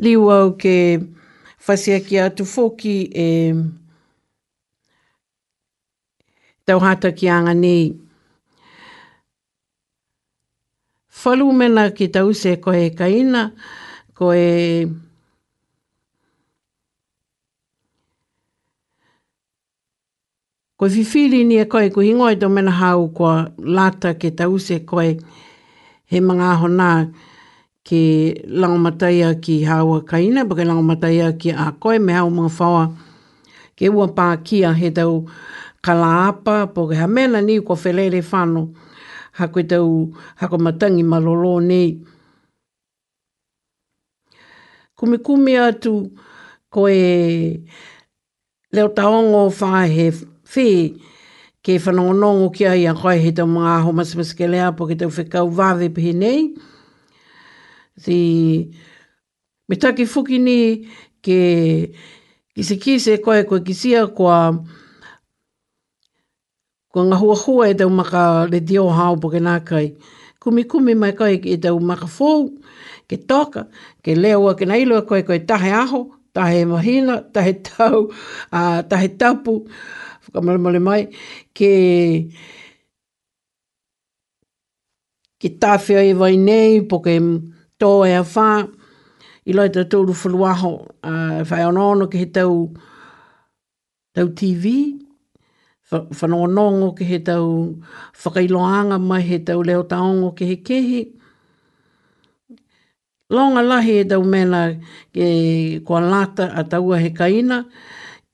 [0.01, 0.73] Liu au ke
[1.67, 3.27] whasea ki atu fōki e
[6.65, 7.91] tau hata ki anga nei.
[11.21, 13.51] Whalu mena ki tau se ko e kaina,
[14.17, 14.89] ko Ko e
[20.79, 25.09] Ko fifili ni e koe ko hingoi do mena hau kua lata ke tause koe
[26.11, 26.91] he mga aho nā
[27.83, 27.99] ke
[28.47, 32.85] langamataia ki hawa kaina, pa ke langamataia ki a koe me hau mga whawa
[33.77, 35.27] ke ua pā kia he tau
[35.83, 38.71] kalaapa, po ke mena ni kua whelele whano
[39.33, 41.99] ha koe tau hako matangi malolo nei.
[44.97, 46.07] Kumi kumi atu
[46.71, 46.95] koe
[48.71, 50.11] leo taongo whae he
[50.49, 50.69] fi
[51.63, 54.95] ke o ki ai a koe he tau mga aho masamas ke lea po ke
[54.97, 56.55] tau whekau wawe pehe nei.
[58.03, 58.71] Thi,
[59.69, 60.89] me take fuki ni
[61.23, 61.93] ke
[62.55, 64.57] ki se kise kise koe koe kisia kua
[66.93, 69.93] kua ngahua hua e tau maka le dio hao po ke nākai.
[70.41, 72.49] Kumi kumi kai ke e tau maka fōu,
[73.11, 73.67] ke toka,
[74.05, 78.07] ke leoa, ke nailua e koe koe tahe aho, tahe mahina, tahe tau,
[78.53, 79.69] uh, tahe tapu, tahe tapu,
[80.33, 81.05] whakamalamale mai,
[81.55, 82.29] ke
[85.41, 87.17] ke tāwhia e wai nei, po ke
[87.81, 88.49] tō e a whā,
[89.49, 90.73] i lai tā tōru whaluaho,
[91.03, 92.73] uh, whai anono ke he tau,
[94.17, 94.99] tau TV,
[95.93, 97.45] whanonongo ke he tau
[98.23, 101.01] whakailoanga mai he tau leo taongo ke he kehi.
[103.33, 104.75] Longa lahi he tau mena
[105.17, 107.63] ke kua lata a taua he kaina,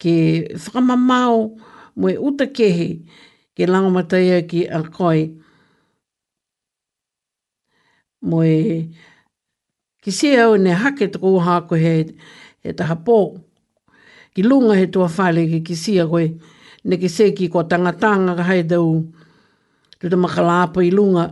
[0.02, 1.54] ke whakamamao,
[1.98, 3.06] mo e uta kehi
[3.54, 5.22] ke lango matai ki a koi.
[8.28, 8.90] Mo e
[10.02, 11.94] ki se au ne hake tuku uha ko he,
[12.62, 13.18] he taha pō.
[14.34, 16.26] Ki lunga he tua fale ki ki sia koe
[16.86, 19.06] ne ki se ki ko tangatanga ka hai dau.
[19.98, 21.24] Tu ta makalapa i lunga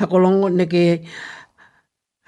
[0.00, 0.82] hako longo ne ke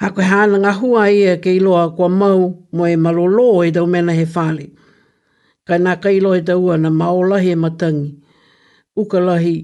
[0.03, 4.13] hako hana ngā hua ia ke iloa kua mau mo e malolo e dau mena
[4.13, 4.67] he whale.
[5.67, 8.11] Ka nā kailo e taua na maolahi e matangi.
[9.01, 9.57] Ukalahi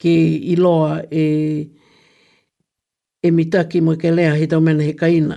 [0.00, 0.12] ke
[0.54, 1.22] iloa e,
[3.20, 5.36] e mitaki mo ke lea he tau mena he kaina.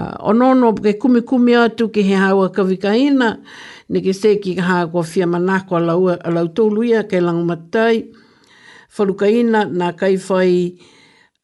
[0.00, 3.28] Uh, onono ke kumi kumi atu ke he hawa kawi kaina.
[3.90, 8.08] Ne ke se ki haa kua fia manako a lau, a ia ke lango matai.
[8.88, 10.78] Falukaina nā kaifai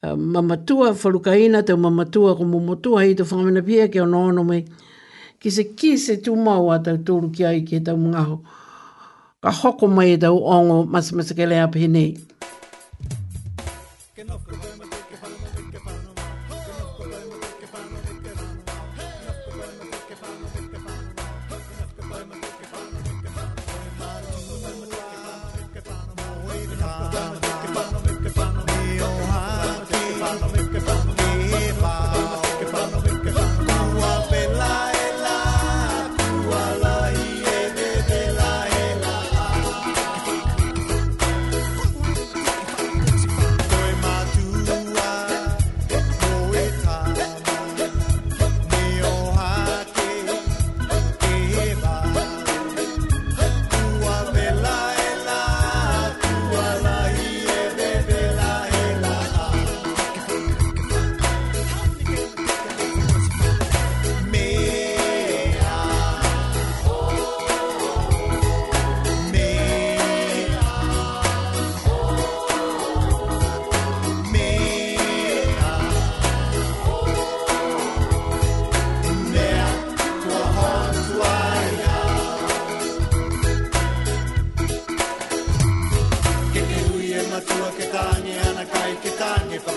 [0.05, 0.95] uh, mamatua.
[0.95, 4.65] Falukaina tau mamatua ko mumotua hei tau whamena pia ke onono mei
[5.41, 8.23] ki se ki se tu mau atau tūru ki ai ki tau mga
[9.45, 11.81] Ka hoko mai e tau ongo masamasa ke lea pe
[14.17, 14.86] Ke nofru, ke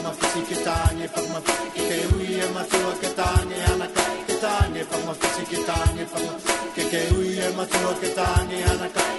[0.10, 1.40] ma fisi ke tane pa ma
[1.74, 5.58] ke ui e ma tu ke tane ana ka ke tane pa ma fisi ke
[5.70, 6.20] tane pa
[6.76, 9.19] ke ke ui e ma tu ke tane ana ka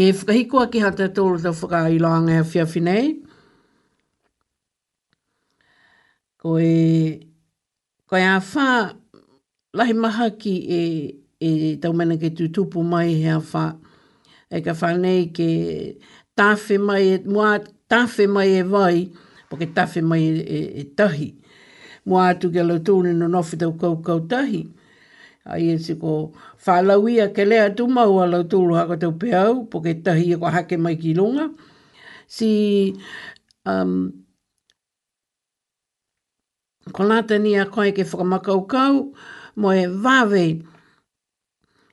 [0.00, 3.08] Ke e whakahiko a ke hata tōru tau whaka i loanga a whiawhi nei.
[6.40, 7.26] Ko e,
[8.08, 8.68] ko e a whā
[9.76, 10.78] lahi maha ki e,
[11.38, 11.50] e
[11.82, 13.66] tau mena ke tū tupu mai he whā.
[14.48, 15.50] E ka whā nei ke
[16.34, 17.52] tāwhi mai, e, mua
[17.90, 18.98] tāwhi mai e vai,
[19.52, 21.28] po ke tāwhi mai e, e, e tahi.
[22.08, 24.16] Mua atu ke lau tūne no nofi tau kau kau tahi.
[24.16, 24.62] Mua atu ke lau tūne no nofi tau kau kau tahi
[25.48, 26.32] ai e siko
[26.66, 30.50] whalauia ke lea tu mau ala tūru hako tau peau, po ke tahi e kwa
[30.52, 31.48] hake mai ki runga.
[32.28, 32.92] Si,
[33.66, 34.12] um,
[36.92, 39.14] ko nāta ni a koe ke whakamakaukau,
[39.56, 40.60] mo e vāwe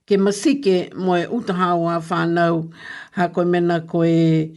[0.07, 2.71] ke masike mo e utahau a whānau,
[3.15, 4.51] ha koe mena koe,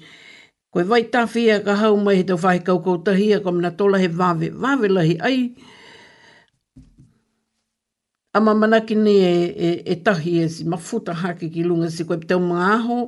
[0.75, 3.99] koe vai tawhia ka hau mai he tau whahe kaukau tahi, a koe mena tola
[4.03, 5.39] he vāwe, vāwe lahi ai,
[8.33, 12.05] a mamana ki ni e, e, e tahi e si mafuta hake ki lunga si
[12.07, 12.99] koe teo mga aho,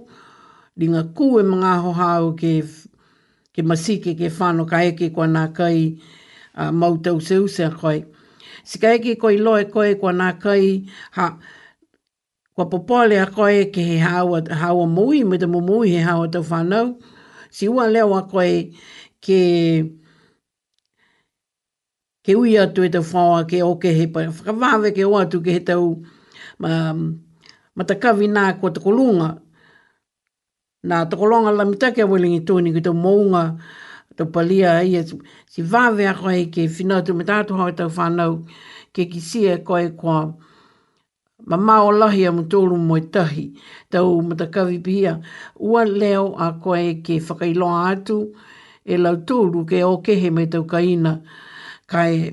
[0.76, 2.50] ni ngā kū e mga aho hao ke,
[3.54, 6.00] ke masike ke whano ka eke kua nā kai
[6.58, 8.02] a, mau tau se use a koe.
[8.66, 11.36] Si ka eke koe loe koe kua nā kai ha,
[12.58, 16.42] kua popole a koe ke he hawa, hawa mui, me te mumui he hawa tau
[16.42, 16.96] whanau,
[17.54, 18.74] si ua leo a koe
[19.22, 19.38] Ke
[22.24, 25.50] ke ui atu e tau whaoa ke oke he pai, whakawawe ke o atu ke
[25.58, 25.86] he tau
[26.62, 26.70] ma,
[27.76, 29.30] ma ta kawi nā kua takolunga.
[30.88, 33.44] Nā takolonga lamita ke awelingi tūni ki tau maunga,
[34.16, 35.02] tau palia ai, e
[35.50, 38.38] si wawe a koe ke whinatu me tātu hau e tau whanau
[38.94, 40.20] ke kisia e koe kua
[41.50, 43.48] ma mao lahi amu tōru moi tahi,
[43.90, 45.20] tau matakawi pia,
[45.58, 48.18] ua leo a koe ke whakailoa atu,
[48.86, 51.18] e lau tōru ke o kehe me tau kaina,
[51.92, 52.32] kai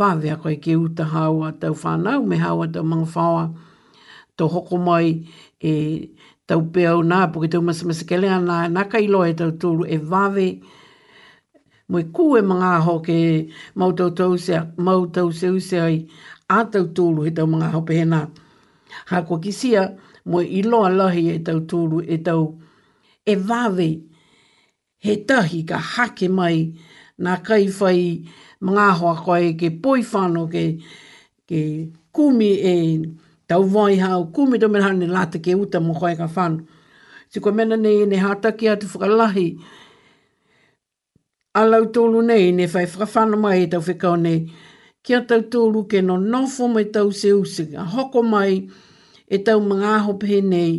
[0.00, 3.42] vāwea koe ke uta haua tau whānau me haua tau mga whāua
[4.38, 5.12] tō hoko mai
[5.70, 5.74] e
[6.50, 9.98] tau peau nā puke tau masamasa ke lea nā nā kai loe tau tūru e
[10.14, 10.46] vāwe
[11.94, 13.18] moi kū e mga aho ke
[13.78, 14.58] mautau tau se
[14.88, 15.96] mautau se use ai
[16.58, 18.24] a tau tūru he tau mga aho pehena
[19.12, 19.86] hā kua kisia
[20.26, 22.42] mui i loa lahi e tau tūru e tau
[23.34, 23.88] e vāwe
[25.08, 26.90] he tahi ka hake mai e
[27.22, 28.00] nā kai whai
[28.62, 30.64] mga hoa koe ke poi whano ke,
[31.48, 31.58] ke
[32.14, 32.74] kumi e
[33.48, 36.66] tau vai hao kumi do mena hane lata ke uta mo koe ka whano.
[37.30, 39.46] Si koe mena nei ne hataki atu whakalahi
[41.60, 44.38] alau tōlu nei ne whai whakawhana mai e tau whikau nei.
[45.02, 48.68] Kia tau tōlu ke no nofo mai tau se usi, hoko mai
[49.34, 50.74] e tau mga aho pehe nei.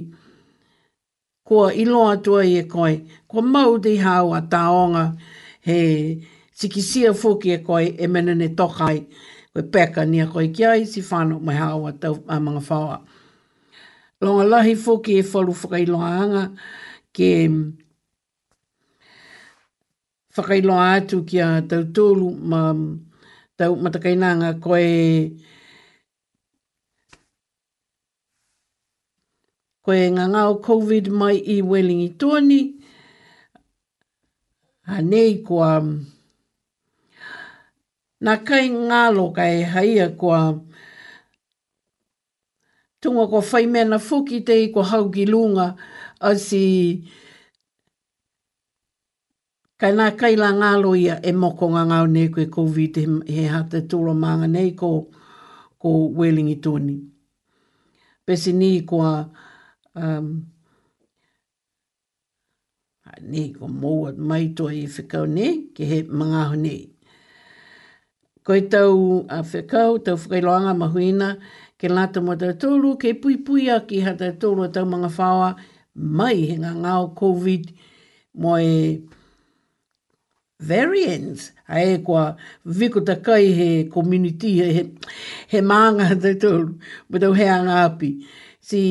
[1.43, 2.93] Kua ilo atua i e koe,
[3.27, 5.03] kua mau te hau a taonga
[5.67, 5.81] he
[6.53, 8.97] siki sia fōki e koi e mena ne tokai
[9.53, 12.97] koe peka ni a koi kiai si whanau mai hawa tau a mga whawa.
[14.21, 16.43] Longa lahi fōki e wholu whakailoanga
[17.15, 17.71] ke mm,
[20.37, 22.93] whakailoa atu ki a tau tōlu ma mm,
[23.57, 24.85] tau matakainanga koe
[29.83, 32.61] koe ngā ngāo COVID mai i Wellingi Tōni.
[34.87, 35.79] Ha nei kua...
[35.81, 36.12] Mm,
[38.23, 40.37] Nā kai ngālo kai e haia kua
[43.03, 45.65] tunga kua whai mena fuki te i kua hau ki lunga
[46.21, 46.63] a si
[49.83, 52.93] kai nā kai la ngālo ia e moko ngā ngāo nei koe COVID
[53.35, 54.89] he hata tūra maanga nei ko,
[55.81, 55.89] ko
[56.21, 56.95] Wellingi tūni.
[58.25, 59.11] Pesi ni kua
[59.99, 60.29] um,
[63.31, 66.92] ni ko mōa mai toa i whikau nei ki he mga nei
[68.43, 71.29] koe tau a whekau, tau whakailoanga mahuina,
[71.79, 75.49] ke lata mo tau tolu, ke pui pui a ki hata tolu tau mga whawa,
[75.95, 77.63] mai he ngā ngāo COVID,
[78.41, 79.03] mo e
[80.63, 84.85] variants, a e kua viko takai he community, he,
[85.47, 86.75] he maanga tau tolu,
[87.09, 88.11] mo tau hea ngā api.
[88.63, 88.81] Si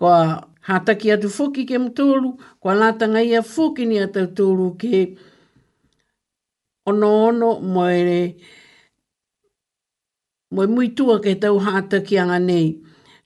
[0.00, 4.96] kua hataki atu foki ke mtolu, kua lata ngai a foki ni atu tolu ke
[5.12, 5.32] mtolu,
[6.86, 8.18] ono ono moere
[10.52, 12.68] moe mui tua ke tau hata ki anga nei.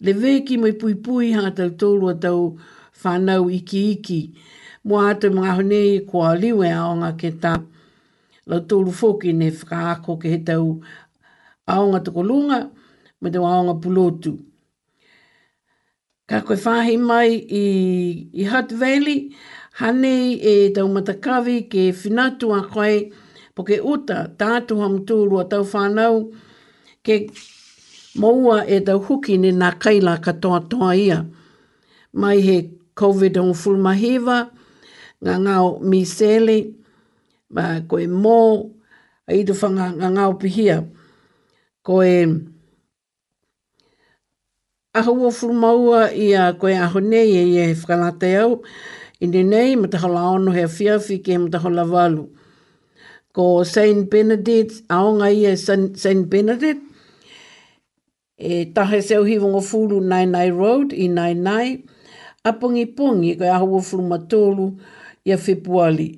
[0.05, 2.57] Le veki moe pui pui hata tolu a tau
[3.03, 4.21] whanau iki iki.
[4.87, 7.55] Mo hata mga honei e kua liwe aonga ke ta
[8.49, 10.67] la tolu foki ne whakaako ke he tau
[11.73, 12.59] aonga toko lunga
[13.21, 14.33] me tau aonga pulotu.
[16.29, 17.65] Ka koe whahi mai i,
[18.41, 19.21] i Hutt Valley,
[19.81, 22.93] hanei e tau matakavi ke whinatu a koe,
[23.59, 26.21] po ke uta tātu ham tūru a tau whānau,
[27.03, 27.17] ke
[28.23, 31.25] maua e tau huki ni nā kaila katoa toa ia.
[32.15, 32.57] Mai he
[32.95, 34.37] COVID on fulmahiva,
[35.27, 36.61] ngā ngāo miseli,
[37.51, 38.37] ma koe mō,
[39.27, 40.79] a i whanga ngā ngāo pihia,
[41.83, 42.15] koe
[44.99, 48.61] aho o fulmaua i a koe aho nei e i e whakalate au,
[49.19, 52.29] i nei, matahala ono hea fiafi ke matahala walu
[53.39, 54.11] ko St.
[54.11, 56.27] Benedict, aonga i e St.
[56.27, 56.81] Benedict,
[58.35, 61.69] e tahe seo hivongo fulu Nai Nai Road i Nai Nai,
[62.43, 64.65] a pungi pungi koe ahu o fulu matolu
[65.23, 66.09] i a Fipuali.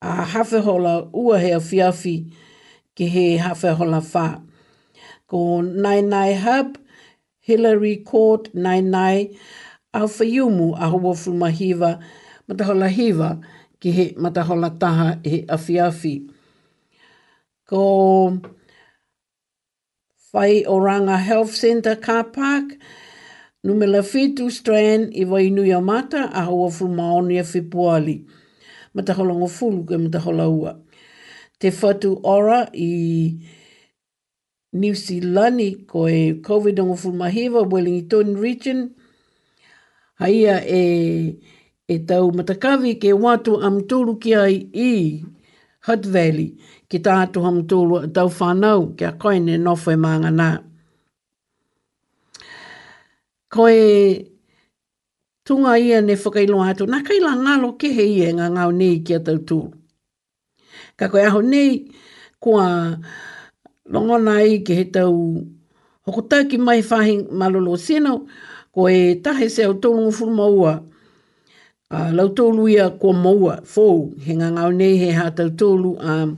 [0.00, 2.16] A hafehola ua hea fiafi
[2.94, 4.26] ki he hola wha.
[5.28, 6.78] Ko Nai Nai Hub,
[7.38, 9.28] Hillary Court, Nai Nai,
[9.92, 12.04] a whayumu ahu o fulu mahiwa i
[12.48, 13.38] matahola hiva
[13.80, 16.30] ki he matahola taha e he afiafi.
[17.68, 18.38] Ko
[20.32, 22.76] fai Oranga Health Centre Car Park,
[23.64, 28.24] Numela Fitu Strand i wai nui a mata a hawa fu maoni a whipuali.
[28.94, 30.74] Matahola ngō fulu ke matahola ua.
[31.58, 33.38] Te whatu ora i
[34.74, 38.90] New Zealandi ko e COVID ngō fulu mahiwa Wellington Region.
[40.20, 41.38] Haia e
[41.88, 44.90] e tau matakavi ke watu amtulu ki ai i
[45.86, 46.54] Hutt Valley
[46.88, 50.50] ki tātu amtulu a tau whanau kia koe ne nofo e maanga nā.
[53.50, 54.26] Koe
[55.44, 59.18] tunga ia ne whakailo atu, nā kaila ngalo ke he ia ngā ngau nei ki
[59.26, 59.72] tau tūru.
[60.96, 61.82] Ka koe aho nei
[62.38, 62.94] kua
[63.90, 65.10] longona ai ke he tau
[66.06, 68.22] hokotaki mai whahing malolo sino,
[68.70, 70.74] koe tahe se au tōlungu furuma ua,
[71.92, 75.50] a uh, lau tolu ia ko maua, fou he nga ngau nei he ha tau
[75.52, 76.28] tolu a uh,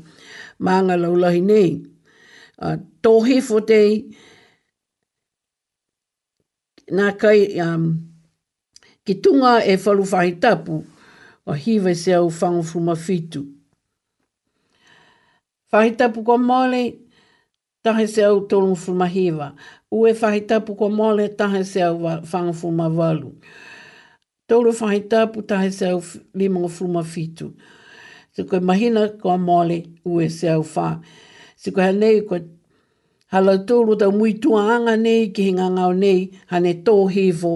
[0.58, 1.68] maanga lau lahi nei.
[2.58, 3.78] A uh, tō he fo te
[6.96, 7.86] nā kai um,
[9.06, 10.80] ki tunga e whalu whahi tapu
[11.46, 13.44] o hiwe se au whangu fuma fitu.
[15.70, 16.82] Whahi tapu ko mole
[17.84, 19.52] tahe se au tolu fuma hiwa.
[19.92, 21.94] Ue whahi tapu ko mole tahe se au
[22.32, 23.28] whangu fuma walu.
[23.30, 23.40] Ue
[24.46, 26.00] Tauru whahi tāpu tahe se au
[26.36, 27.46] limonga fuma fitu.
[28.36, 30.88] Se koe mahina kua mole ue se au whā.
[31.56, 32.40] Se koe hanei koe
[33.32, 36.20] halau tōru tau mui tuanga nei ki hinga ngau nei
[36.52, 37.52] hane tō hivo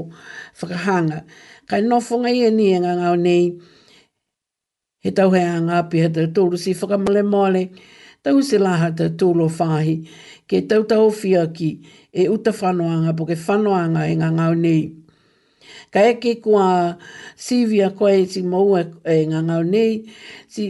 [0.61, 1.19] whakahanga.
[1.69, 3.45] Kai nofonga ia ni hinga ngau nei
[5.05, 7.67] he tau hea ngā piha tau tōru si whakamale mole
[8.25, 9.99] tau se laha tau tōru whahi
[10.49, 11.69] ke tau tau fiaki
[12.17, 14.81] e uta whanoanga po ke whanoanga e ngau nei.
[15.91, 16.97] Ka eke kua
[17.37, 19.93] sivia koe si mou e, e ngangau nei,
[20.53, 20.63] si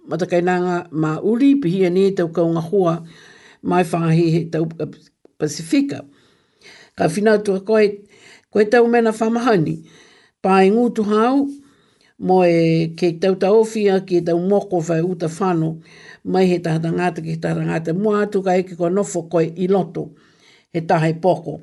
[0.07, 2.99] matakainanga Māori, pihia ni tau kau ngā hua
[3.63, 4.69] mai whāhi he tau
[5.41, 6.01] Pasifika
[6.97, 7.89] Ka whinautua koe,
[8.53, 9.79] koe tau mena whamahani.
[10.45, 11.49] Pāi ngūtu hau,
[12.19, 15.83] mo e ke tau ta ofia, ke tau moko fai uta whanau,
[16.25, 19.69] mai he taha tangata ki taha tangata mua atu ka eke kua nofo koe i
[19.69, 20.15] loto,
[20.73, 20.81] he
[21.21, 21.61] poko,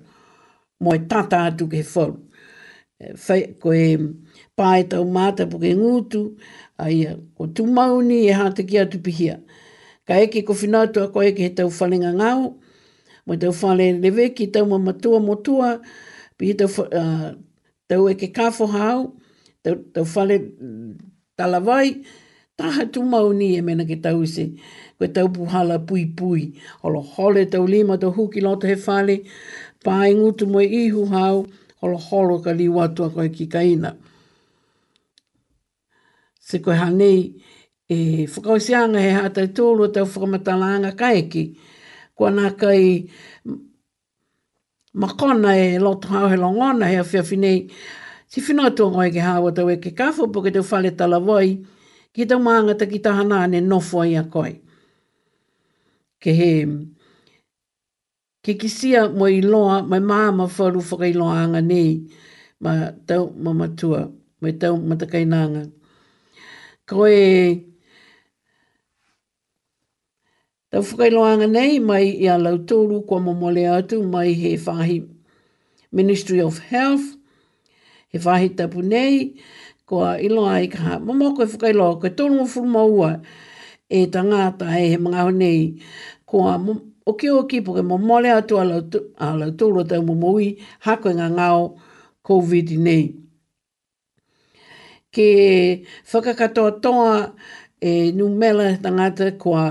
[0.79, 2.19] mo e tata atu ke whau.
[3.17, 3.97] Fai, eh, koe
[4.55, 6.37] pae tau mata puke ngutu,
[6.79, 9.41] a ia, ko tu mauni e hata ki atu pihia.
[10.07, 12.59] Ka eke ko finato a koe ke he tau ngau,
[13.25, 15.81] mo e tau whale leve ki tau mamatua motua,
[16.37, 16.65] pi ta
[17.89, 19.17] ta uh, ke kafo hau,
[19.63, 20.37] tau, tau whale
[21.37, 22.05] talawai,
[22.57, 24.45] taha tu mau ni e mena ke tau se,
[24.99, 26.43] koe tau puhala pui pui,
[26.81, 29.15] holo hole tau lima tau huki lota he whale,
[29.85, 31.45] pāi ngutu moe ihu hau,
[31.81, 33.91] holo holo ka liu atua koe ki kaina.
[36.47, 37.19] Se koe hanei,
[37.89, 41.43] e whakausianga he hatai tōlua tau whakamatalanga kaeki,
[42.15, 43.09] kua nā kai
[44.93, 47.69] makona e lota hau he longona he awhiawhi
[48.33, 51.19] Si whina tō ngoi ke hawa tau e ke kafo po ke tau whale tala
[51.21, 51.49] wai,
[52.13, 54.53] ki tau maanga ta ki tahana ane nofo ai a koi.
[56.21, 56.49] Ke he,
[58.41, 62.09] ke kisia mo i loa, mai māma wharu whaka i loa anga nei,
[62.59, 64.01] ma tau mamatua,
[64.41, 65.69] mai tau matakai nanga.
[66.89, 67.61] Ko e,
[70.73, 74.33] tau whaka i loa anga nei, mai i a lau tōru kua momole atu, mai
[74.33, 75.05] he whahi
[75.93, 77.21] Ministry of Health,
[78.13, 79.35] he whahi tapu nei,
[79.89, 83.09] ko a ilo ai kaha, mama koe whakailo, koe tono mo fulma ua,
[83.89, 85.53] e tangata hei he mga honi,
[86.29, 86.53] ko a
[87.09, 89.83] oke oke po ke momole atu ala tu ala tu ro
[90.21, 90.47] mui
[90.85, 91.61] hako e nga ngao
[92.27, 93.03] covid nei
[95.15, 95.27] ke
[96.11, 97.35] faka katoa toa
[97.89, 99.63] e nu mela tangata kwa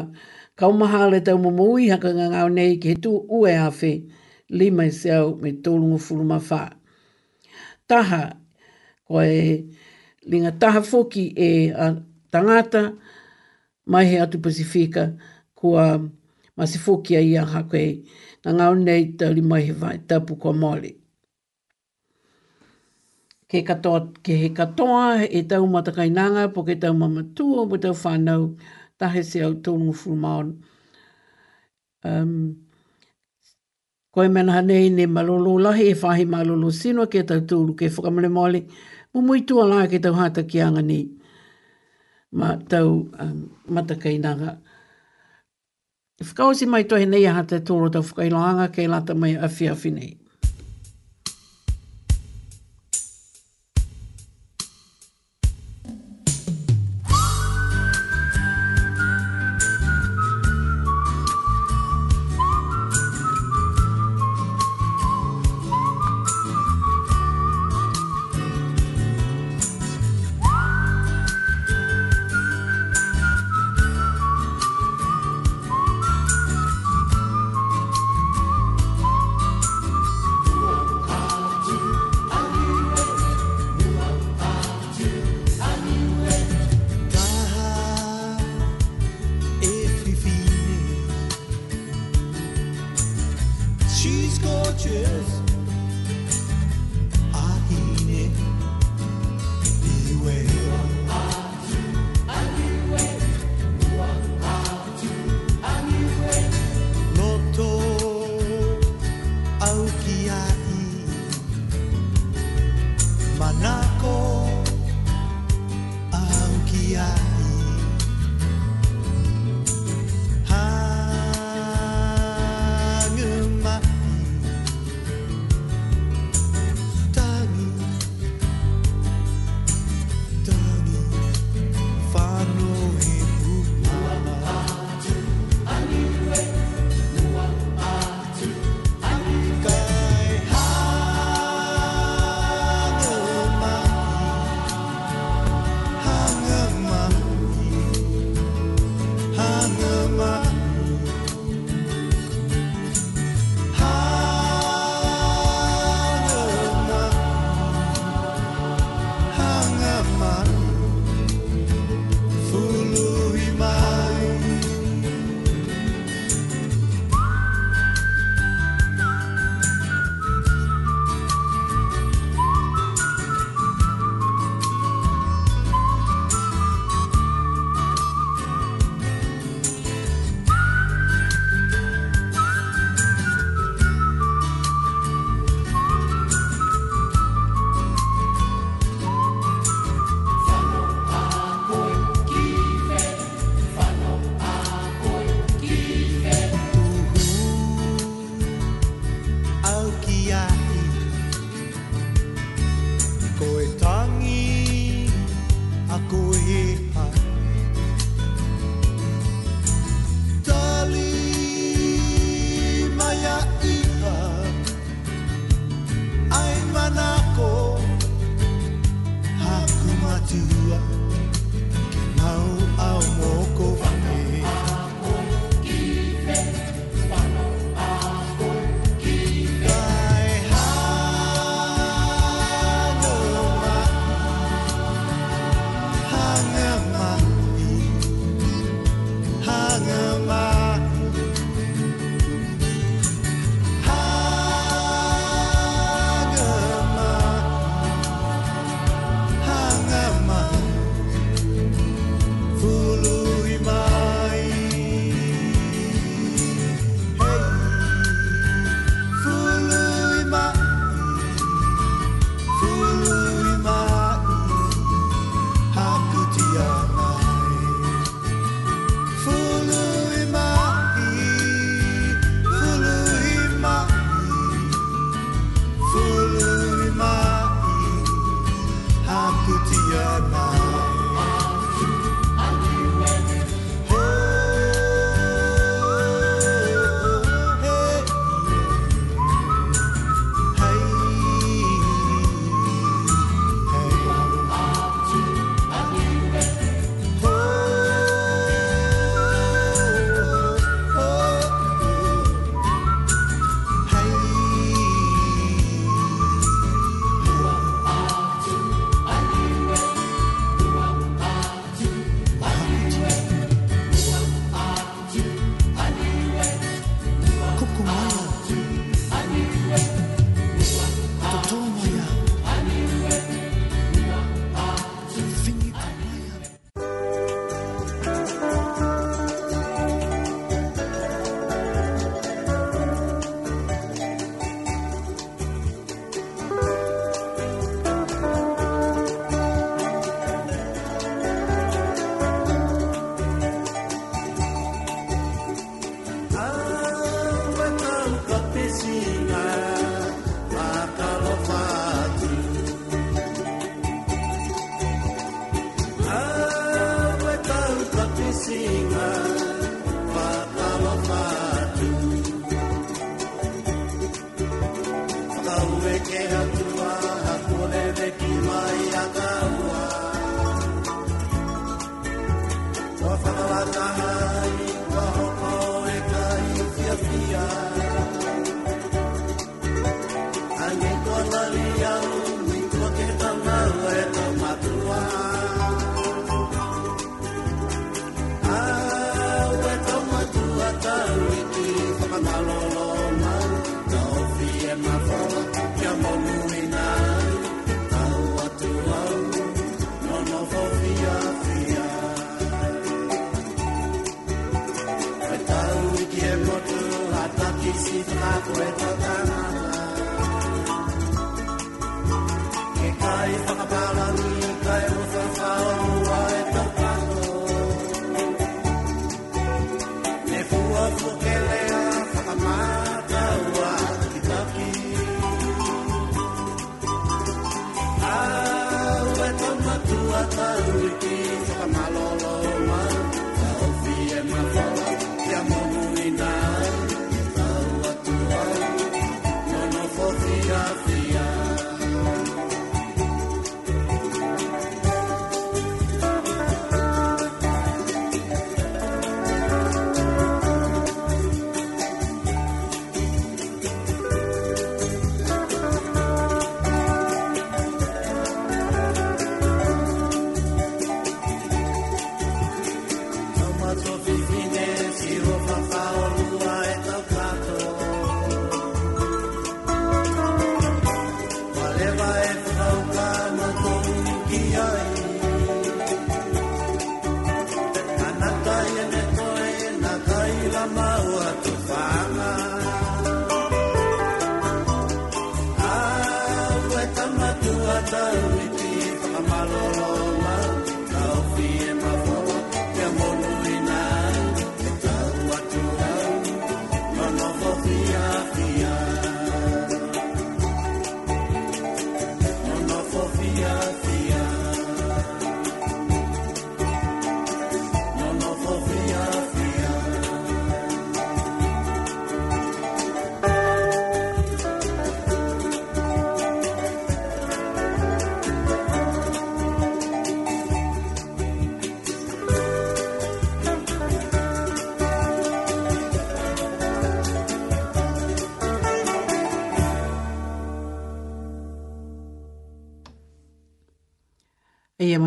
[0.58, 3.92] kaumaha le tau mui hako e nga ngao nei ke tu ue afe
[4.58, 6.68] lima e se au me tolu fulu mafaa
[7.92, 8.24] taha,
[9.04, 9.68] ko e
[10.30, 11.86] linga taha foki e a
[12.32, 12.82] tangata
[13.92, 15.04] mai he atu Pasifika
[15.62, 15.88] a
[16.58, 17.88] masi foki a ia hakoe
[18.44, 20.90] na ngau nei tali mai he vai tapu kua maole.
[23.50, 25.04] Ke, katoa, ke he katoa
[25.38, 28.42] e tau matakainanga po ke tau mamatua mo tau whanau
[28.98, 30.48] tahe se au tōnungu fulmaon.
[32.10, 32.56] Um,
[34.12, 37.88] Ko e mena hanei ne malolo lahi e whahi malolo sinua ke tau tūru ke
[37.94, 38.60] whakamale maole,
[39.14, 40.98] mo mui tua lai ke tau hata ki anga ni.
[42.40, 42.88] Ma tau
[43.24, 43.36] um,
[43.74, 44.52] matakei nanga.
[46.28, 50.12] Whakaosi mai tohe nei a hata tōro tau whakailanga kei lata mai a whiawhi nei.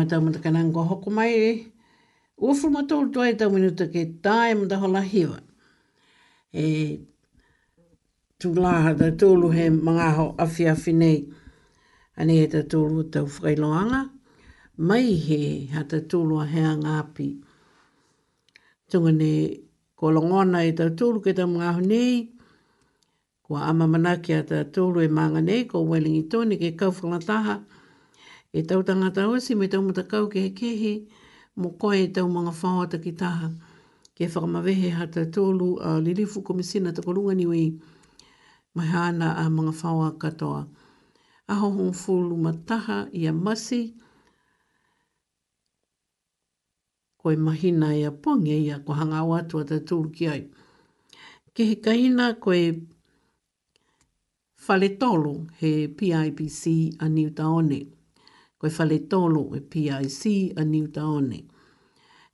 [0.08, 1.52] tau mata ka nanga hoko mai e.
[2.38, 5.38] Ua fru ma tolu toa tau minuta ke tae ma ta hola hiwa.
[6.54, 6.64] E
[8.40, 11.18] tu laha ta tolu he mga ho afi afi nei.
[12.18, 14.00] Ani e ta tolu tau whailoanga.
[14.88, 15.40] Mai he
[15.74, 17.28] ha ta tolu a hea ngāpi.
[18.90, 19.32] Tunga ne
[19.98, 22.12] ko longona e ta tolu ke ta mga nei.
[23.46, 27.54] Kua ama manaki a ta tolu e manga nei ko welingi tōne ke kauwhanga taha.
[27.64, 27.74] Kua
[28.58, 30.94] E tau tanga tau si me tau matakau ke kehi,
[31.60, 33.48] mo koe e tau mga whaata ki taha.
[34.16, 37.78] Ke whakamawehe hata tōlu a uh, lilifu komisina ta korunga niwi,
[38.74, 40.62] mai hana a mga whaua katoa.
[41.52, 43.82] Aho hong fulu mataha i a masi,
[47.20, 50.42] koe mahina i a pongi i a kohanga watu a tatūru ki ai.
[51.54, 52.62] Ke he kaina koe
[54.66, 56.64] whale tolu he PIPC
[57.00, 57.92] a New Taonet
[58.66, 61.44] koe whale tolo e PIC a New Taone.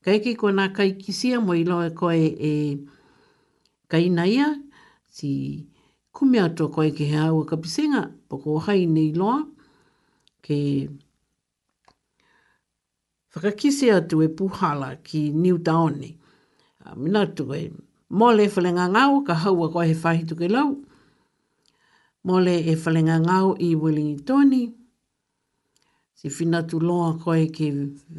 [0.03, 2.53] Ka eke ko nā kai kisia mo i loa koe e
[3.91, 4.47] kainaia,
[5.07, 5.67] si
[6.13, 9.45] kumia tō koe ke he aua kapisenga, poko hai nei loa,
[10.43, 10.89] ke
[13.35, 16.17] whakakise atu e puhala ki New Taone.
[16.97, 17.71] Mina tu e
[18.11, 20.77] mole whalenga ngau, ka haua koe he whahi ke lau.
[22.25, 24.82] Mole e whalenga ngau i Wellington Tony.
[26.23, 27.67] Se fina tu loa koe ke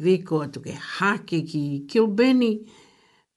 [0.04, 2.50] veko atu ke hake ki Kilbeni.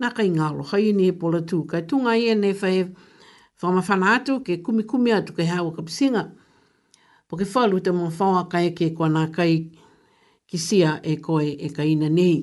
[0.03, 1.57] Nā kai ngālo, hai ni e pola tū.
[1.71, 2.83] Kai tunga ia nei whae
[3.61, 6.23] whamawhana atu ke kumi kumi atu ke hawa kapisinga.
[7.29, 9.53] Po ke whalu te mua whawa kai ke kua nā kai
[10.49, 12.35] ki sia e koe e ka ina nei.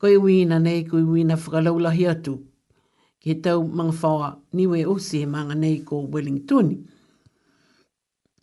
[0.00, 2.34] Koe wina nei, koe wina whakalaulahi atu.
[3.24, 6.76] Ke tau mga whawa niwe osi he manga nei ko Wellingtoni.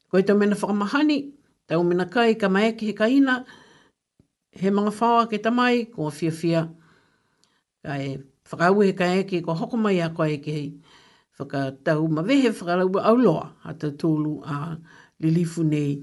[0.10, 1.40] Koe tau mena whakamahani, koe
[1.72, 3.34] E o mena kai ka mai he kaina,
[4.60, 6.60] he mga whaua ke tamai, ko fia fia.
[7.84, 10.69] Ka e he kai ki ko hoko mai a koe ki hei.
[11.39, 14.56] Whaka tau ma vehe whakarau au loa a te tūlu a
[15.23, 15.95] lilifu nei.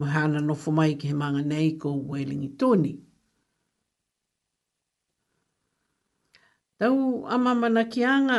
[0.00, 2.92] Mahana no mai ki he manga nei ko Wellingi Tony.
[6.78, 8.38] Tau amamana kianga,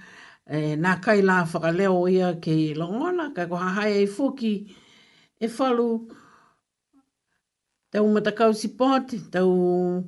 [0.49, 1.43] e, nā kai la
[1.77, 4.53] leo ia ki longona, ka ko hahai e fuki
[5.41, 6.09] e whalu,
[7.93, 10.03] tau matakau si pote, tau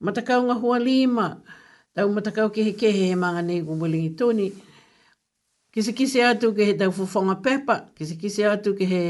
[0.00, 1.26] matakau nga hua lima,
[1.94, 4.48] tau matakau ki he kehe he mga nei ku wilingi tūni.
[5.72, 9.02] Kise kise atu ke he tau fufonga pepa, kise kise atu ke he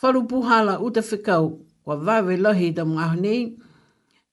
[0.00, 1.44] whalu puhala uta whikau,
[1.82, 3.40] kwa vawe lahi tau mga nei,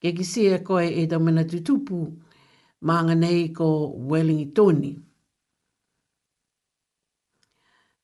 [0.01, 2.13] ke kise e koe e tau mena tutupu,
[2.81, 3.67] mga nei ko
[4.09, 4.93] wilingi tūni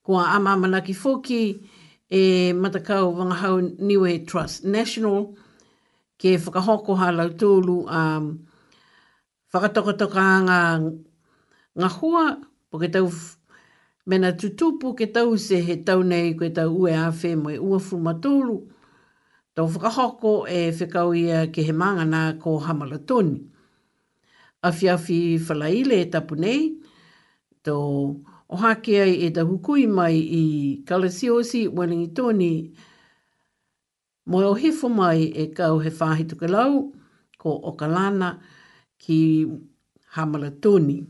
[0.09, 1.41] kua amamanaki foki
[2.19, 5.37] e matakau wangahau Niue Trust National
[6.17, 8.25] ke whakahoko ha lau tūlu a um,
[9.53, 10.57] whakatokotoka ngā,
[11.77, 12.23] ngā hua
[12.71, 13.11] po ke tau
[14.09, 17.77] mena tutupu ke tau se he tau nei koe tau ue a whē moe ua
[17.77, 18.57] fumatūlu
[19.53, 23.37] tau whakahoko e whekau ia ke he mangana ko hamalatoni.
[24.65, 26.73] Awhi awhi whalaile e tapu nei,
[27.61, 27.85] tō
[28.49, 32.75] o hake ai e da hukui mai i Kalasiosi, Wellingtoni,
[34.25, 36.91] mo e o hifo mai e kau he whahi tukalau
[37.37, 38.39] ko Okalana
[38.97, 39.45] ki
[40.15, 41.05] Hamalatoni.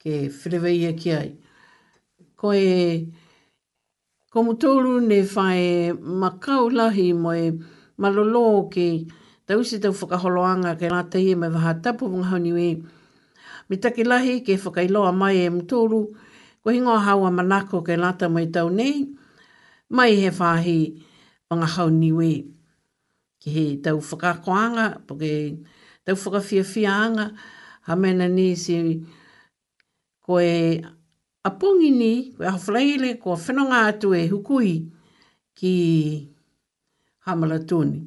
[0.00, 1.30] Ke whirewe ia ki ai.
[2.36, 3.08] Ko e
[4.32, 7.48] komutoru ne whae makau lahi mo e
[7.96, 9.08] malolo ki
[9.46, 12.66] tausi tau whakaholoanga ke rātai e mai waha tapu mga hauniwe.
[13.70, 16.02] Mi taki lahi ke whakailoa mai e mtoru,
[16.62, 19.14] ko hingoa hawa manako ke lata mai tau nei,
[19.96, 20.80] mai he whahi
[21.50, 22.32] o ngā hau niwe.
[23.38, 25.30] Ki he tau whakakoanga, po ke
[26.04, 27.26] tau whakawhiawhiaanga,
[27.86, 28.74] ha mena ni si
[30.26, 30.50] koe
[31.48, 34.72] apongi ni, ko e hawhalaile, ko whenonga atu e hukui
[35.54, 35.74] ki
[37.24, 37.98] hamalatuni.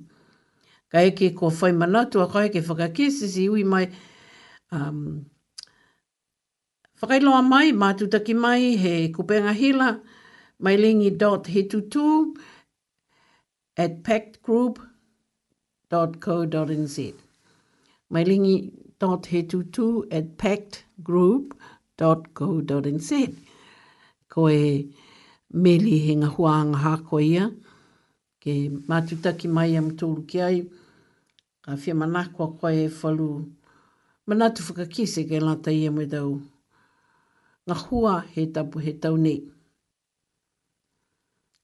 [0.91, 3.87] Ka eke ko whaimanatu a koe ke whakakesi si ui mai
[4.71, 5.23] um,
[7.03, 9.87] Whakailoa mai, mātutaki mai, he kupenga hila,
[10.63, 12.03] mailingi.hitutu
[13.75, 16.97] at pactgroup.co.nz
[18.09, 19.85] mailingi.hitutu
[20.19, 23.11] at pactgroup.co.nz
[24.29, 24.63] Ko e
[25.67, 27.49] meli he ngā huanga hāko ia,
[28.39, 28.55] ke
[28.93, 30.61] mātutaki mai am tūru ki ai,
[31.67, 33.29] ka whia manakua koe e whalu
[34.25, 36.31] manatu whakakise ke lata ia mwe dau
[37.71, 39.35] ngā hua he tapu he tau nei.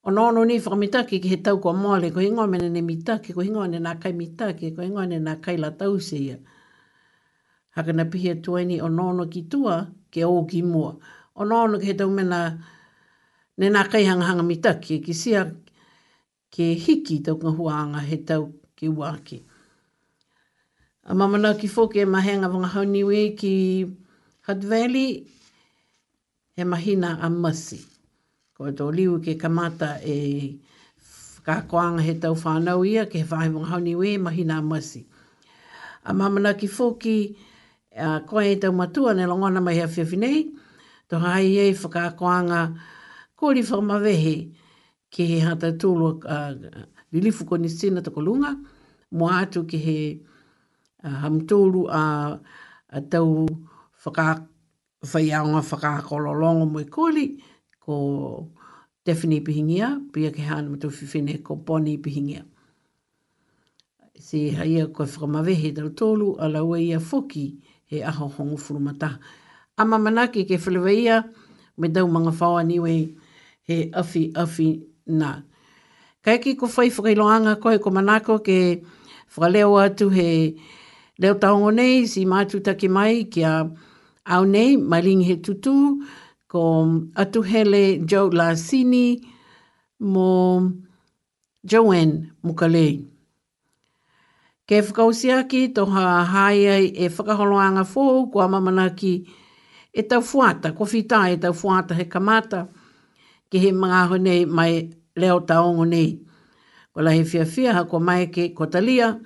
[0.07, 3.43] O nā anō whakamitake ki he tau kua māle, ko hingo mene ne mitake, ko
[3.43, 6.37] hingo ane nā kai mitake, ko hingo ane nā kai la tau se ia.
[7.75, 10.95] Haka na pihe tuaini o nā ki tua, ke o ki mua.
[11.35, 12.39] O nā anō ki he tau mena,
[13.57, 15.43] ne nā kai hanga hanga mitake, ki sia
[16.49, 19.43] ke hiki tau ngā huanga he tau ki wāke.
[21.03, 23.55] A mamana ki fōke e mahenga wanga hauniwe ki
[24.47, 24.63] Hutt
[26.59, 27.79] he mahina a mathi.
[28.55, 30.59] Ko e tō liu ke kamata e
[31.45, 35.05] ka kakoanga he tau whānau ia, ke he whāhe hauni we, mahina a mathi.
[36.05, 37.17] A mamana ki fōki,
[38.27, 40.51] koe e tau matua, ne longona mai a whiawhinei,
[41.09, 42.61] tō hai e whakakoanga
[43.39, 44.53] kōri whamawehe
[45.09, 46.53] ke he hata tūlu a uh,
[47.13, 48.59] lilifu sina tako lunga,
[49.11, 50.21] mo atu ke he
[51.03, 51.29] uh,
[51.95, 53.47] a, tau
[54.03, 54.48] whakakoanga
[55.07, 57.39] whaianga whakakololongo mwe kuli
[57.83, 58.47] ko
[59.05, 62.45] Daphne Pihingia, pia ke hana matu whiwhine ko Bonnie Pihingia.
[64.19, 69.19] Se haia koe whakamawehe dal tolu, ala ua e ia foki he aho hongo furumata.
[69.77, 71.23] A mamanake ke whalewa ia,
[71.77, 73.15] me dau mga whawa niwe
[73.63, 75.43] he awhi awhi nā.
[76.21, 78.83] Kai ki ko whai whakailoanga koe ko manako ke
[79.31, 80.55] whakaleo atu he
[81.17, 83.63] leo taongo nei, si mātu take mai ki a...
[83.63, 83.87] Uh,
[84.25, 86.05] Au nei, mai ringi he tutu,
[86.47, 86.61] ko
[87.15, 89.19] Atuhele Jo Lasini
[89.99, 90.71] mo
[91.65, 93.05] joen Mukalei.
[94.67, 99.25] Ke whakausia ki toha haia e whakaholoanga fōu kua mamana ki
[99.93, 102.67] eta fuata, ko fita eta fuata he kamata
[103.49, 106.19] ki he mga honei mai leo taongo nei.
[106.93, 109.19] Ko la fia fia ko mai ke ko talia,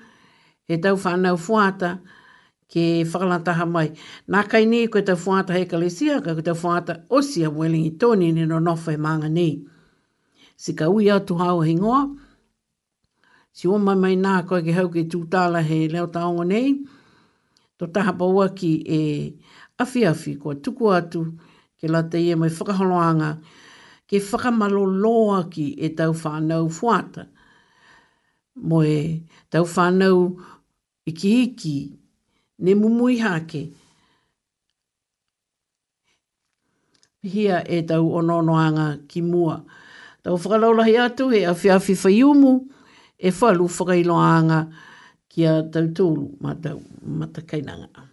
[0.67, 1.99] he tau whanau fuata,
[2.73, 3.87] ke whakalantaha mai.
[4.33, 8.31] Nā kai nei koe tau whaata he kalesia, ka koe tau whaata osia mwelingi tōni
[8.33, 9.51] ni no nofa e maanga nei.
[10.57, 12.01] Si ka ui atu hao he ngoa,
[13.53, 16.67] si o mai mai nā koe ke hau ke tūtala he leo taongo nei,
[17.77, 19.01] to taha paua ki e
[19.77, 21.21] afi afi koe tuku atu
[21.79, 23.31] ke la te ia mai whakaholoanga,
[24.09, 27.29] ke whakamaloloa ki e tau whanau whuata.
[28.55, 30.39] Mo e tau whanau
[31.05, 32.01] iki
[32.59, 33.67] ne mumui hake.
[37.23, 39.61] Hia e tau ononoanga ki mua.
[40.23, 42.53] Tau whakalaulahi atu he awhiawhi whaiumu
[43.17, 44.59] e whalu whakailoanga
[45.30, 46.80] ki a tau tūlu ma tau
[47.19, 48.12] matakainanga.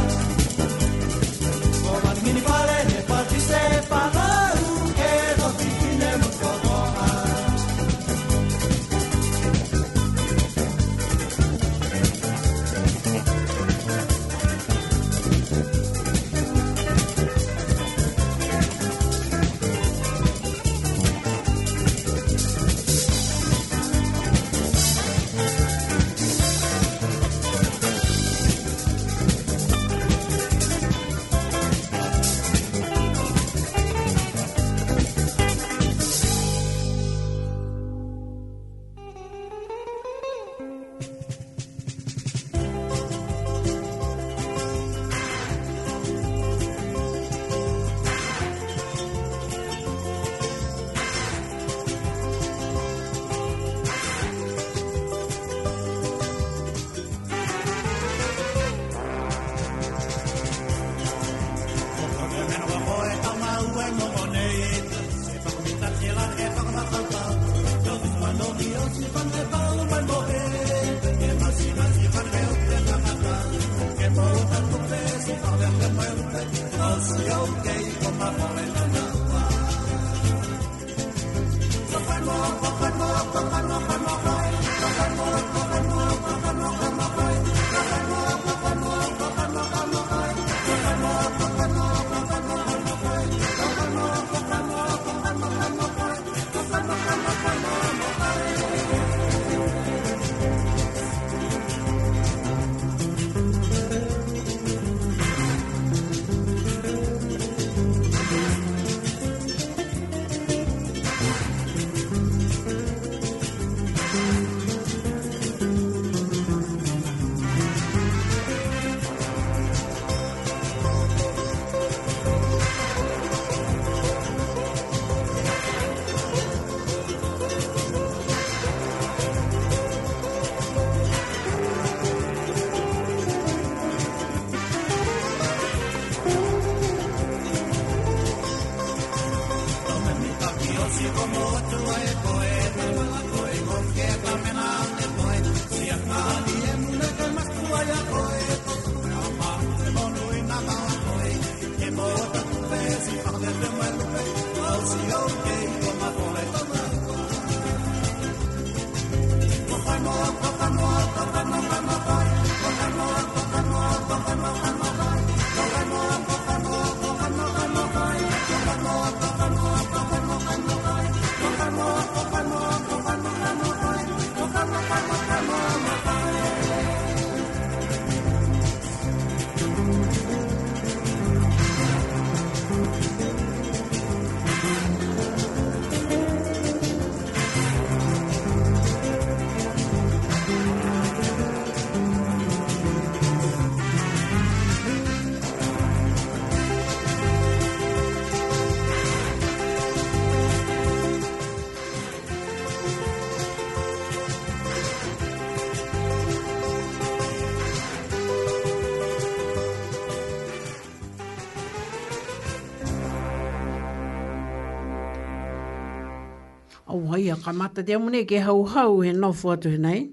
[216.91, 220.09] Au hai a kamata, te amune ke hau hau he nofu atu he nei.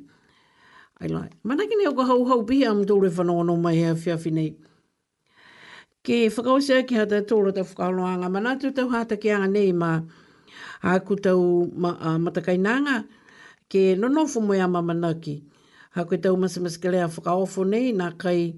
[1.01, 3.75] Ai lai, Manaki ki nei o ka hau hau pihi am tūre whanau anō mai
[3.75, 4.53] hea whiawhi nei.
[6.07, 9.91] Ke whakausia ki hata tōra te whakaloanga, mana tu tau hata ki anga nei ma
[10.83, 13.01] a tau ma, a, matakainanga
[13.69, 15.37] ke nonofu mo ia mamanaki.
[15.99, 18.55] Ha koe tau masamaskelea whakaofo nei nā kai,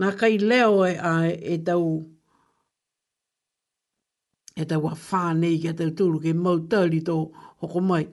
[0.00, 2.15] nā kai leo e, a, e tau
[4.56, 7.14] e tau wa whānei ki a tau tūru ke mau tāli tō
[7.62, 8.06] hoko mai.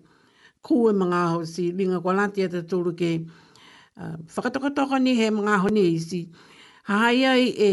[0.61, 5.13] Kua e mga ho si linga kwa lanti a tau tūru ke uh, whakatokatoka ni
[5.15, 6.19] he mga ho ni si
[6.89, 7.69] hai ai e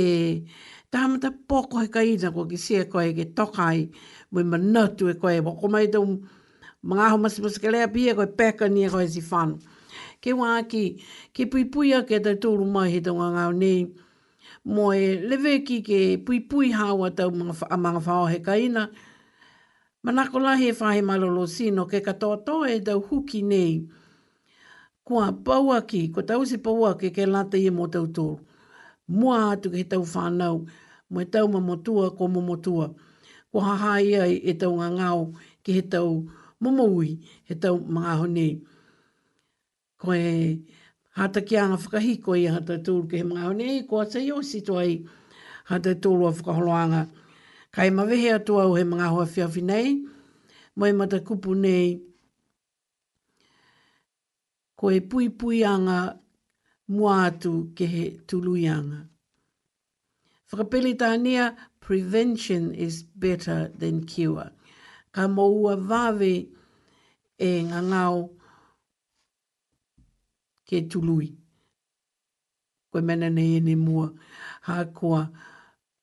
[0.92, 3.88] tāmata pōko he ka ina kwa ki sia koe ke tokai
[4.30, 8.28] mui manatu e koe hoko mai tau mga ho masi masi ke lea pia koe
[8.38, 9.58] peka ni e koe si whānu.
[10.22, 10.84] Ke wā ki,
[11.34, 13.88] ke pui pui a ke tau tūru mai he tau ngā ngā nei,
[14.64, 17.32] mo e lewe ki ke pui pui hawa tau
[17.70, 18.90] a mga whao he kaina.
[20.04, 23.86] Manako la he whahe malolo sino ke katoa toa e tau huki nei.
[25.04, 28.26] Kua pauaki, ko tau se pauaki ke lata i e mo tau tō.
[29.08, 30.68] Mua atu ke tau whanau,
[31.10, 32.92] mo e tau mamotua ko mamotua.
[33.52, 35.34] Ko haha ia e tau ngā ngāo
[35.70, 36.26] he tau
[36.60, 37.10] mamaui,
[37.48, 38.48] he tau mga honi.
[40.00, 40.20] Ko e...
[40.60, 40.78] Koe
[41.20, 44.62] hata ki anga whakahiko i hata tūru ke he mga hone i kua te iosi
[44.64, 44.94] tō ai
[45.68, 47.02] hata tūru a whakaholoanga.
[47.76, 49.90] Kai mawehe atu au he mga hoa whiawhi nei,
[50.76, 51.90] moe mata kupu nei,
[54.80, 55.98] ko e pui pui anga
[56.88, 59.02] mua atu ke he tului anga.
[60.52, 60.96] Whakapeli
[61.80, 64.50] prevention is better than cure.
[65.12, 66.46] Ka maua vāwe
[67.38, 67.84] e ngā
[70.70, 71.28] ke tului.
[72.90, 74.06] Koe mena nei ene mua
[74.68, 75.22] hākoa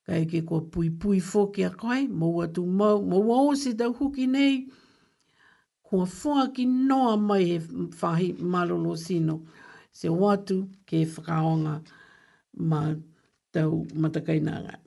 [0.05, 3.91] kai ke kua pui pui fōke a koe, maua tu mau, maua o se tau
[3.99, 4.53] huki nei,
[5.87, 7.61] kua fua ki noa mai e
[8.01, 9.35] whahi malolo sino,
[9.99, 10.55] se watu
[10.87, 11.75] ke whakaonga
[12.69, 12.81] ma
[13.55, 14.75] tau matakainanga.
[14.79, 14.86] Mm.